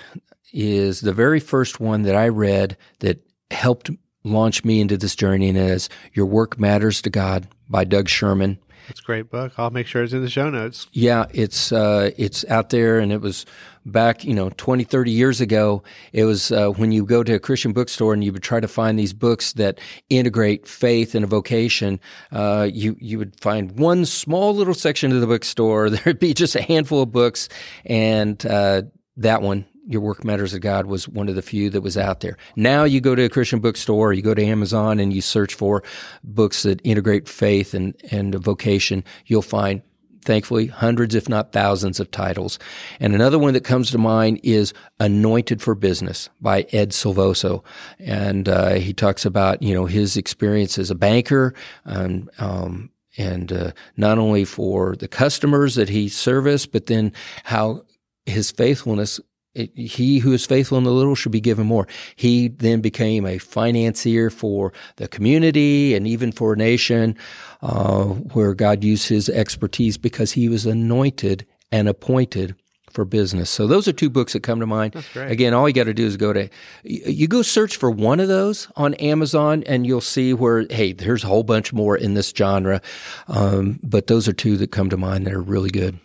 Is 0.52 1.02
the 1.02 1.13
very 1.13 1.39
first 1.39 1.80
one 1.80 2.04
that 2.04 2.15
I 2.15 2.28
read 2.28 2.78
that 3.00 3.19
helped 3.50 3.89
launch 4.24 4.63
me 4.63 4.80
into 4.82 4.98
this 4.98 5.15
journey, 5.15 5.50
and 5.50 5.58
is 5.58 5.89
"Your 6.13 6.28
Work 6.28 6.60
Matters 6.60 7.02
to 7.04 7.10
God" 7.10 7.48
by 7.67 7.86
Doug 7.86 8.08
Sherman. 8.08 8.60
It's 8.89 9.00
a 9.00 9.04
great 9.04 9.32
book. 9.32 9.54
I'll 9.58 9.72
make 9.72 9.88
sure 9.88 10.04
it's 10.04 10.13
in 10.13 10.22
the 10.22 10.30
show 10.30 10.50
notes. 10.50 10.88
Yeah, 10.91 11.26
it's 11.34 11.72
uh, 11.72 12.12
it's 12.17 12.46
out 12.50 12.69
there, 12.69 13.00
and 13.00 13.12
it 13.12 13.22
was 13.22 13.48
back, 13.86 14.24
you 14.24 14.34
know, 14.34 14.50
20, 14.58 14.84
30 14.84 15.12
years 15.12 15.41
ago. 15.41 15.84
It 16.12 16.26
was 16.26 16.52
uh, 16.52 16.69
when 16.69 16.91
you 16.91 17.06
go 17.06 17.24
to 17.24 17.34
a 17.34 17.39
Christian 17.39 17.74
bookstore 17.74 18.13
and 18.13 18.24
you 18.24 18.32
would 18.32 18.43
try 18.43 18.60
to 18.60 18.67
find 18.67 18.98
these 18.98 19.13
books 19.13 19.54
that 19.54 19.80
integrate 20.10 20.67
faith 20.67 21.15
and 21.15 21.24
a 21.24 21.28
vocation. 21.28 22.00
Uh, 22.32 22.69
you 22.72 22.96
you 23.00 23.17
would 23.17 23.39
find 23.39 23.78
one 23.78 24.06
small 24.06 24.56
little 24.56 24.74
section 24.74 25.12
of 25.12 25.22
the 25.22 25.28
bookstore. 25.28 25.89
There'd 25.89 26.19
be 26.19 26.34
just 26.34 26.56
a 26.56 26.62
handful 26.62 27.02
of 27.02 27.12
books, 27.12 27.50
and 27.86 28.43
uh, 28.46 28.84
that 29.17 29.41
one 29.41 29.65
your 29.86 30.02
work 30.02 30.24
matters 30.24 30.52
to 30.52 30.60
God 30.60 30.86
was 30.86 31.08
one 31.08 31.30
of 31.30 31.36
the 31.36 31.41
few 31.41 31.69
that 31.69 31.82
was 31.82 31.98
out 31.98 32.22
there. 32.22 32.38
Now 32.56 32.84
you 32.84 33.02
go 33.02 33.15
to 33.15 33.24
a 33.24 33.30
Christian 33.30 33.60
bookstore, 33.60 34.13
you 34.13 34.22
go 34.22 34.34
to 34.34 34.43
Amazon 34.43 35.00
and 35.00 35.12
you 35.12 35.22
search 35.22 35.54
for 35.54 35.84
books 36.24 36.63
that 36.63 36.80
integrate 36.84 37.28
faith 37.28 37.74
and, 37.74 37.93
and 38.12 38.34
vocation. 38.36 39.04
You'll 39.26 39.41
find, 39.41 39.82
thankfully, 40.23 40.67
hundreds, 40.67 41.15
if 41.15 41.29
not 41.29 41.51
thousands 41.51 41.99
of 41.99 42.12
titles. 42.12 42.59
And 42.99 43.13
another 43.13 43.38
one 43.38 43.53
that 43.53 43.63
comes 43.63 43.91
to 43.91 43.97
mind 43.97 44.39
is 44.43 44.73
Anointed 44.99 45.62
for 45.62 45.75
Business 45.75 46.29
by 46.41 46.65
Ed 46.71 46.89
Silvoso. 46.91 47.63
And, 47.99 48.49
uh, 48.49 48.73
he 48.73 48.93
talks 48.93 49.25
about, 49.25 49.62
you 49.62 49.73
know, 49.73 49.86
his 49.86 50.17
experience 50.17 50.77
as 50.77 50.89
a 50.89 50.95
banker 50.95 51.53
and, 51.86 52.29
um, 52.39 52.89
and 53.17 53.51
uh, 53.51 53.71
not 53.95 54.17
only 54.17 54.45
for 54.45 54.95
the 54.95 55.07
customers 55.07 55.75
that 55.75 55.89
he 55.89 56.09
serviced, 56.09 56.71
but 56.71 56.88
then 56.88 57.13
how 57.43 57.83
his 58.25 58.51
faithfulness 58.51 59.19
it, 59.55 59.75
he 59.77 60.19
who 60.19 60.33
is 60.33 60.45
faithful 60.45 60.77
in 60.77 60.83
the 60.83 60.91
little 60.91 61.15
should 61.15 61.31
be 61.31 61.41
given 61.41 61.67
more. 61.67 61.87
He 62.15 62.47
then 62.47 62.81
became 62.81 63.25
a 63.25 63.37
financier 63.37 64.29
for 64.29 64.73
the 64.95 65.07
community 65.07 65.93
and 65.93 66.07
even 66.07 66.31
for 66.31 66.53
a 66.53 66.57
nation, 66.57 67.17
uh, 67.61 68.05
where 68.05 68.53
God 68.53 68.83
used 68.83 69.09
his 69.09 69.29
expertise 69.29 69.97
because 69.97 70.31
he 70.31 70.49
was 70.49 70.65
anointed 70.65 71.45
and 71.71 71.87
appointed 71.87 72.55
for 72.93 73.05
business. 73.05 73.49
So 73.49 73.65
those 73.67 73.87
are 73.87 73.93
two 73.93 74.09
books 74.09 74.33
that 74.33 74.43
come 74.43 74.59
to 74.59 74.67
mind. 74.67 74.95
great. 75.13 75.31
Again, 75.31 75.53
all 75.53 75.67
you 75.67 75.73
got 75.73 75.85
to 75.85 75.93
do 75.93 76.05
is 76.05 76.15
go 76.15 76.31
to 76.31 76.49
you 76.83 77.27
go 77.27 77.41
search 77.41 77.75
for 77.75 77.89
one 77.89 78.19
of 78.19 78.27
those 78.27 78.67
on 78.75 78.93
Amazon, 78.95 79.63
and 79.65 79.85
you'll 79.85 80.01
see 80.01 80.33
where 80.33 80.65
hey, 80.69 80.93
there's 80.93 81.23
a 81.23 81.27
whole 81.27 81.43
bunch 81.43 81.73
more 81.73 81.97
in 81.97 82.13
this 82.13 82.31
genre. 82.35 82.81
Um, 83.27 83.79
but 83.83 84.07
those 84.07 84.27
are 84.27 84.33
two 84.33 84.57
that 84.57 84.71
come 84.71 84.89
to 84.91 84.97
mind 84.97 85.25
that 85.25 85.33
are 85.33 85.41
really 85.41 85.71
good. 85.71 85.99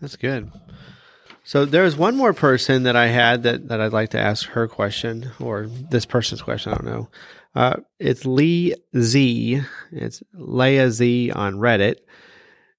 That's 0.00 0.16
good. 0.16 0.50
So 1.44 1.64
there's 1.64 1.96
one 1.96 2.16
more 2.16 2.32
person 2.32 2.84
that 2.84 2.96
I 2.96 3.08
had 3.08 3.42
that, 3.42 3.68
that 3.68 3.80
I'd 3.80 3.92
like 3.92 4.10
to 4.10 4.20
ask 4.20 4.48
her 4.50 4.68
question 4.68 5.30
or 5.40 5.66
this 5.66 6.06
person's 6.06 6.42
question. 6.42 6.72
I 6.72 6.76
don't 6.76 6.86
know. 6.86 7.08
Uh, 7.54 7.76
it's 7.98 8.24
Lee 8.24 8.74
Z. 8.96 9.62
It's 9.90 10.22
Leia 10.36 10.90
Z 10.90 11.32
on 11.32 11.54
Reddit. 11.54 11.96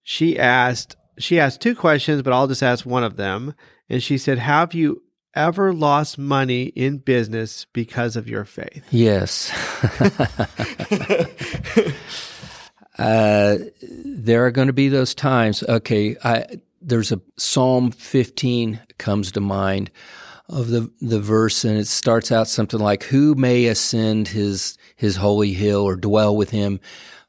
She 0.03 0.39
asked, 0.39 0.95
she 1.17 1.39
asked 1.39 1.61
two 1.61 1.75
questions, 1.75 2.21
but 2.21 2.33
I'll 2.33 2.47
just 2.47 2.63
ask 2.63 2.85
one 2.85 3.03
of 3.03 3.17
them. 3.17 3.53
And 3.89 4.01
she 4.01 4.17
said, 4.17 4.39
have 4.39 4.73
you 4.73 5.03
ever 5.33 5.73
lost 5.73 6.17
money 6.17 6.63
in 6.63 6.97
business 6.97 7.65
because 7.73 8.15
of 8.15 8.27
your 8.27 8.45
faith? 8.45 8.85
Yes. 8.91 9.51
uh, 12.97 13.57
there 13.81 14.45
are 14.45 14.51
going 14.51 14.67
to 14.67 14.73
be 14.73 14.89
those 14.89 15.13
times. 15.13 15.63
Okay, 15.63 16.15
I, 16.23 16.45
there's 16.81 17.11
a 17.11 17.21
Psalm 17.37 17.91
15 17.91 18.81
comes 18.97 19.31
to 19.31 19.39
mind 19.39 19.91
of 20.49 20.67
the 20.67 20.91
the 20.99 21.19
verse, 21.19 21.63
and 21.63 21.77
it 21.77 21.87
starts 21.87 22.31
out 22.31 22.47
something 22.47 22.79
like, 22.79 23.03
"Who 23.03 23.35
may 23.35 23.67
ascend 23.67 24.29
his 24.29 24.77
his 24.95 25.15
holy 25.15 25.53
hill 25.53 25.81
or 25.81 25.95
dwell 25.95 26.35
with 26.35 26.49
him 26.49 26.79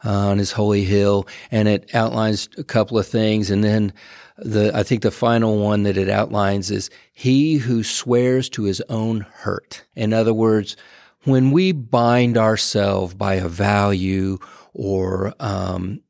uh, 0.05 0.11
on 0.11 0.39
his 0.39 0.53
holy 0.53 0.85
hill?" 0.85 1.29
And 1.51 1.69
it 1.69 1.95
outlines 1.95 2.49
a 2.59 2.65
couple 2.65 2.99
of 2.99 3.07
things, 3.07 3.51
and 3.51 3.63
then 3.63 3.93
the 4.37 4.73
I 4.75 4.83
think 4.83 5.03
the 5.03 5.11
final 5.13 5.59
one 5.59 5.85
that 5.85 5.97
it 5.97 6.09
outlines 6.09 6.71
is, 6.71 6.91
"He 7.13 7.59
who 7.59 7.85
swears 7.85 8.49
to 8.51 8.65
his 8.65 8.83
own 8.89 9.21
hurt." 9.21 9.85
In 9.95 10.13
other 10.13 10.35
words, 10.35 10.77
when 11.25 11.53
we 11.53 11.71
bind 11.71 12.37
ourselves 12.37 13.15
by 13.15 13.35
a 13.35 13.49
value 13.49 14.39
or 14.75 15.33
um, 15.39 16.01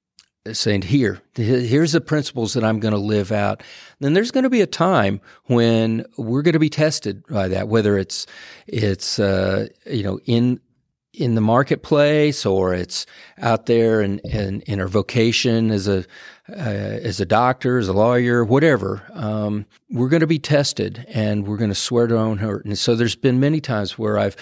saying 0.50 0.82
here 0.82 1.20
here's 1.34 1.92
the 1.92 2.00
principles 2.00 2.54
that 2.54 2.64
i'm 2.64 2.80
going 2.80 2.94
to 2.94 2.98
live 2.98 3.30
out. 3.30 3.62
Then 4.00 4.14
there's 4.14 4.32
going 4.32 4.42
to 4.42 4.50
be 4.50 4.60
a 4.60 4.66
time 4.66 5.20
when 5.44 6.04
we're 6.16 6.42
going 6.42 6.54
to 6.54 6.58
be 6.58 6.68
tested 6.68 7.24
by 7.28 7.48
that 7.48 7.68
whether 7.68 7.96
it's 7.96 8.26
it's 8.66 9.18
uh, 9.18 9.68
you 9.86 10.02
know 10.02 10.18
in 10.24 10.60
in 11.12 11.34
the 11.34 11.40
marketplace 11.40 12.46
or 12.46 12.72
it's 12.72 13.06
out 13.38 13.66
there 13.66 14.00
in, 14.00 14.18
in, 14.20 14.62
in 14.62 14.80
our 14.80 14.88
vocation 14.88 15.70
as 15.70 15.86
a 15.86 16.04
uh, 16.48 16.54
as 16.54 17.20
a 17.20 17.26
doctor 17.26 17.78
as 17.78 17.86
a 17.86 17.92
lawyer 17.92 18.44
whatever 18.44 19.02
um, 19.12 19.66
we're 19.90 20.08
going 20.08 20.20
to 20.20 20.26
be 20.26 20.38
tested 20.38 21.04
and 21.08 21.46
we're 21.46 21.58
going 21.58 21.70
to 21.70 21.74
swear 21.74 22.06
to 22.06 22.16
our 22.16 22.24
own 22.24 22.38
hurt 22.38 22.64
and 22.64 22.78
so 22.78 22.96
there's 22.96 23.14
been 23.14 23.38
many 23.38 23.60
times 23.60 23.98
where 23.98 24.18
i've 24.18 24.36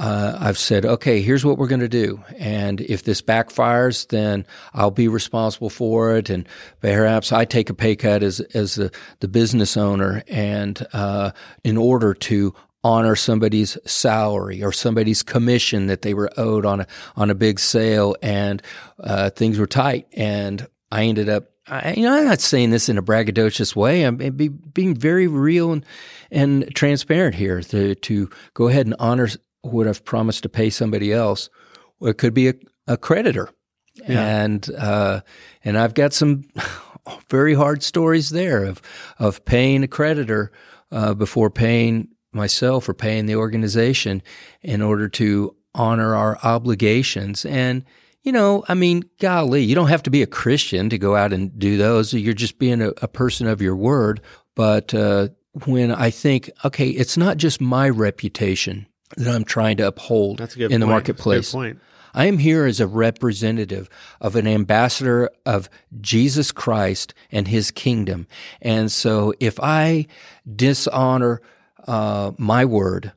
uh, 0.00 0.38
I've 0.40 0.56
said, 0.56 0.86
okay, 0.86 1.20
here's 1.20 1.44
what 1.44 1.58
we're 1.58 1.66
going 1.66 1.82
to 1.82 1.88
do. 1.88 2.24
And 2.38 2.80
if 2.80 3.04
this 3.04 3.20
backfires, 3.20 4.08
then 4.08 4.46
I'll 4.72 4.90
be 4.90 5.08
responsible 5.08 5.68
for 5.68 6.16
it. 6.16 6.30
And 6.30 6.48
perhaps 6.80 7.32
I 7.32 7.44
take 7.44 7.68
a 7.68 7.74
pay 7.74 7.96
cut 7.96 8.22
as, 8.22 8.40
as 8.40 8.76
the, 8.76 8.90
the 9.20 9.28
business 9.28 9.76
owner 9.76 10.22
and, 10.26 10.86
uh, 10.94 11.32
in 11.64 11.76
order 11.76 12.14
to 12.14 12.54
honor 12.82 13.14
somebody's 13.14 13.76
salary 13.84 14.64
or 14.64 14.72
somebody's 14.72 15.22
commission 15.22 15.86
that 15.88 16.00
they 16.00 16.14
were 16.14 16.30
owed 16.38 16.64
on 16.64 16.80
a, 16.80 16.86
on 17.16 17.28
a 17.28 17.34
big 17.34 17.60
sale 17.60 18.16
and, 18.22 18.62
uh, 19.00 19.28
things 19.28 19.58
were 19.58 19.66
tight. 19.66 20.06
And 20.14 20.66
I 20.90 21.04
ended 21.04 21.28
up 21.28 21.48
I, 21.68 21.92
you 21.92 22.02
know, 22.02 22.18
I'm 22.18 22.24
not 22.24 22.40
saying 22.40 22.70
this 22.70 22.88
in 22.88 22.98
a 22.98 23.02
braggadocious 23.02 23.76
way. 23.76 24.02
I'm 24.02 24.16
be, 24.16 24.48
being 24.48 24.92
very 24.94 25.28
real 25.28 25.70
and, 25.70 25.86
and 26.32 26.74
transparent 26.74 27.36
here 27.36 27.60
to, 27.60 27.94
to 27.94 28.30
go 28.54 28.66
ahead 28.66 28.86
and 28.86 28.96
honor 28.98 29.28
would 29.62 29.86
have 29.86 30.04
promised 30.04 30.42
to 30.42 30.48
pay 30.48 30.70
somebody 30.70 31.12
else. 31.12 31.50
It 32.00 32.18
could 32.18 32.34
be 32.34 32.48
a, 32.48 32.54
a 32.86 32.96
creditor. 32.96 33.50
Yeah. 34.08 34.42
And 34.42 34.70
uh, 34.78 35.20
and 35.64 35.76
I've 35.76 35.94
got 35.94 36.12
some 36.12 36.44
very 37.28 37.54
hard 37.54 37.82
stories 37.82 38.30
there 38.30 38.64
of 38.64 38.80
of 39.18 39.44
paying 39.44 39.82
a 39.82 39.88
creditor 39.88 40.52
uh, 40.90 41.14
before 41.14 41.50
paying 41.50 42.08
myself 42.32 42.88
or 42.88 42.94
paying 42.94 43.26
the 43.26 43.36
organization 43.36 44.22
in 44.62 44.80
order 44.80 45.08
to 45.08 45.54
honor 45.74 46.14
our 46.14 46.38
obligations. 46.42 47.44
And 47.44 47.84
you 48.22 48.32
know, 48.32 48.64
I 48.68 48.74
mean, 48.74 49.04
golly, 49.18 49.62
you 49.64 49.74
don't 49.74 49.88
have 49.88 50.02
to 50.04 50.10
be 50.10 50.22
a 50.22 50.26
Christian 50.26 50.90
to 50.90 50.98
go 50.98 51.16
out 51.16 51.32
and 51.32 51.58
do 51.58 51.76
those. 51.76 52.12
You're 52.12 52.34
just 52.34 52.58
being 52.58 52.82
a, 52.82 52.88
a 53.02 53.08
person 53.08 53.46
of 53.46 53.62
your 53.62 53.74
word. 53.74 54.20
But 54.54 54.92
uh, 54.92 55.28
when 55.64 55.90
I 55.90 56.10
think, 56.10 56.50
okay, 56.64 56.88
it's 56.88 57.16
not 57.16 57.38
just 57.38 57.60
my 57.60 57.88
reputation 57.88 58.86
that 59.16 59.34
I'm 59.34 59.44
trying 59.44 59.76
to 59.78 59.86
uphold 59.86 60.38
That's 60.38 60.54
a 60.54 60.58
good 60.58 60.72
in 60.72 60.80
the 60.80 60.86
marketplace. 60.86 61.38
That's 61.38 61.54
a 61.54 61.56
good 61.56 61.62
point. 61.74 61.78
I 62.12 62.26
am 62.26 62.38
here 62.38 62.66
as 62.66 62.80
a 62.80 62.86
representative 62.88 63.88
of 64.20 64.34
an 64.34 64.46
ambassador 64.46 65.30
of 65.46 65.70
Jesus 66.00 66.50
Christ 66.50 67.14
and 67.30 67.46
his 67.46 67.70
kingdom. 67.70 68.26
And 68.60 68.90
so 68.90 69.32
if 69.38 69.60
I 69.60 70.06
dishonor 70.56 71.40
uh, 71.86 72.32
my 72.36 72.64
word 72.64 73.12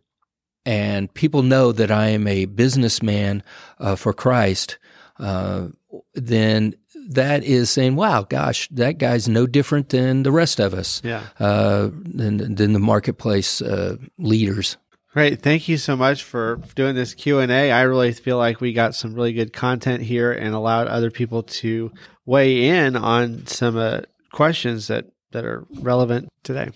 and 0.66 1.14
people 1.14 1.42
know 1.42 1.72
that 1.72 1.90
I 1.92 2.10
am 2.10 2.28
a 2.28 2.46
businessman 2.46 3.44
uh, 3.80 3.96
for 3.96 4.14
Christ, 4.14 4.78
uh, 5.20 5.70
then 6.14 6.76
that 7.10 7.44
is 7.44 7.70
saying, 7.70 7.96
wow, 7.96 8.22
gosh, 8.24 8.70
that 8.70 8.98
guy's 8.98 9.28
no 9.28 9.46
different 9.46 9.90
than 9.90 10.24
the 10.24 10.32
rest 10.32 10.60
of 10.60 10.74
us, 10.74 11.02
Yeah. 11.04 11.24
uh, 11.40 11.90
than, 11.92 12.56
than 12.56 12.74
the 12.74 12.80
marketplace 12.80 13.62
uh, 13.62 13.98
leaders. 14.18 14.78
Great. 15.14 15.44
Thank 15.44 15.68
you 15.68 15.78
so 15.78 15.96
much 15.96 16.24
for 16.24 16.60
doing 16.74 16.96
this 16.96 17.14
Q&A. 17.14 17.72
I 17.72 17.84
really 17.84 18.12
feel 18.14 18.40
like 18.40 18.60
we 18.60 18.74
got 18.74 18.96
some 18.96 19.14
really 19.14 19.32
good 19.32 19.54
content 19.54 20.02
here 20.02 20.32
and 20.32 20.56
allowed 20.56 20.88
other 20.88 21.12
people 21.12 21.44
to 21.44 21.92
weigh 22.26 22.68
in 22.68 22.96
on 22.96 23.46
some 23.46 23.78
uh, 23.78 24.02
questions 24.32 24.88
that, 24.88 25.06
that 25.32 25.46
are 25.46 25.68
relevant 25.70 26.30
today. 26.42 26.72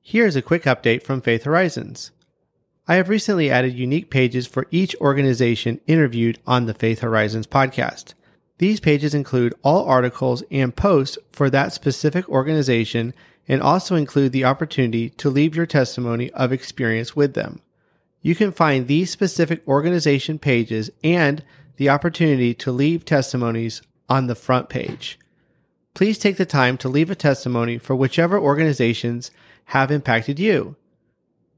Here's 0.00 0.34
a 0.34 0.40
quick 0.40 0.62
update 0.62 1.02
from 1.02 1.20
Faith 1.20 1.44
Horizons. 1.44 2.10
I 2.86 2.94
have 2.94 3.10
recently 3.10 3.50
added 3.50 3.74
unique 3.74 4.08
pages 4.08 4.46
for 4.46 4.66
each 4.70 4.96
organization 5.02 5.78
interviewed 5.86 6.38
on 6.46 6.64
the 6.64 6.72
Faith 6.72 7.00
Horizons 7.00 7.46
podcast. 7.46 8.14
These 8.56 8.80
pages 8.80 9.12
include 9.12 9.52
all 9.62 9.84
articles 9.84 10.42
and 10.50 10.74
posts 10.74 11.18
for 11.32 11.50
that 11.50 11.74
specific 11.74 12.26
organization 12.30 13.12
and 13.48 13.62
also 13.62 13.96
include 13.96 14.32
the 14.32 14.44
opportunity 14.44 15.08
to 15.10 15.30
leave 15.30 15.56
your 15.56 15.66
testimony 15.66 16.30
of 16.32 16.52
experience 16.52 17.16
with 17.16 17.34
them. 17.34 17.60
You 18.20 18.34
can 18.34 18.52
find 18.52 18.86
these 18.86 19.10
specific 19.10 19.66
organization 19.66 20.38
pages 20.38 20.90
and 21.02 21.42
the 21.76 21.88
opportunity 21.88 22.52
to 22.54 22.70
leave 22.70 23.04
testimonies 23.04 23.80
on 24.08 24.26
the 24.26 24.34
front 24.34 24.68
page. 24.68 25.18
Please 25.94 26.18
take 26.18 26.36
the 26.36 26.46
time 26.46 26.76
to 26.78 26.88
leave 26.88 27.10
a 27.10 27.14
testimony 27.14 27.78
for 27.78 27.96
whichever 27.96 28.38
organizations 28.38 29.30
have 29.66 29.90
impacted 29.90 30.38
you. 30.38 30.76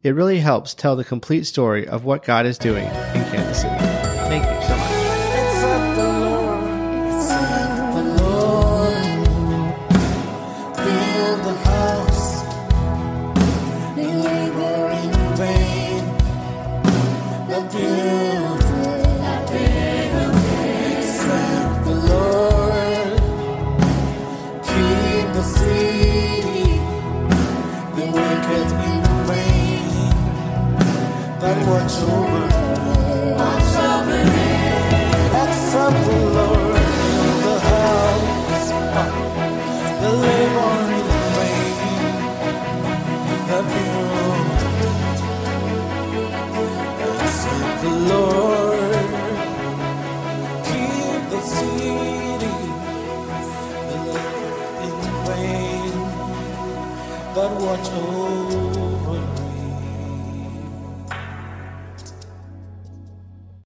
It 0.03 0.15
really 0.15 0.39
helps 0.39 0.73
tell 0.73 0.97
the 0.97 1.05
complete 1.05 1.45
story 1.45 1.87
of 1.87 2.05
what 2.05 2.25
God 2.25 2.47
is 2.47 2.57
doing 2.57 2.89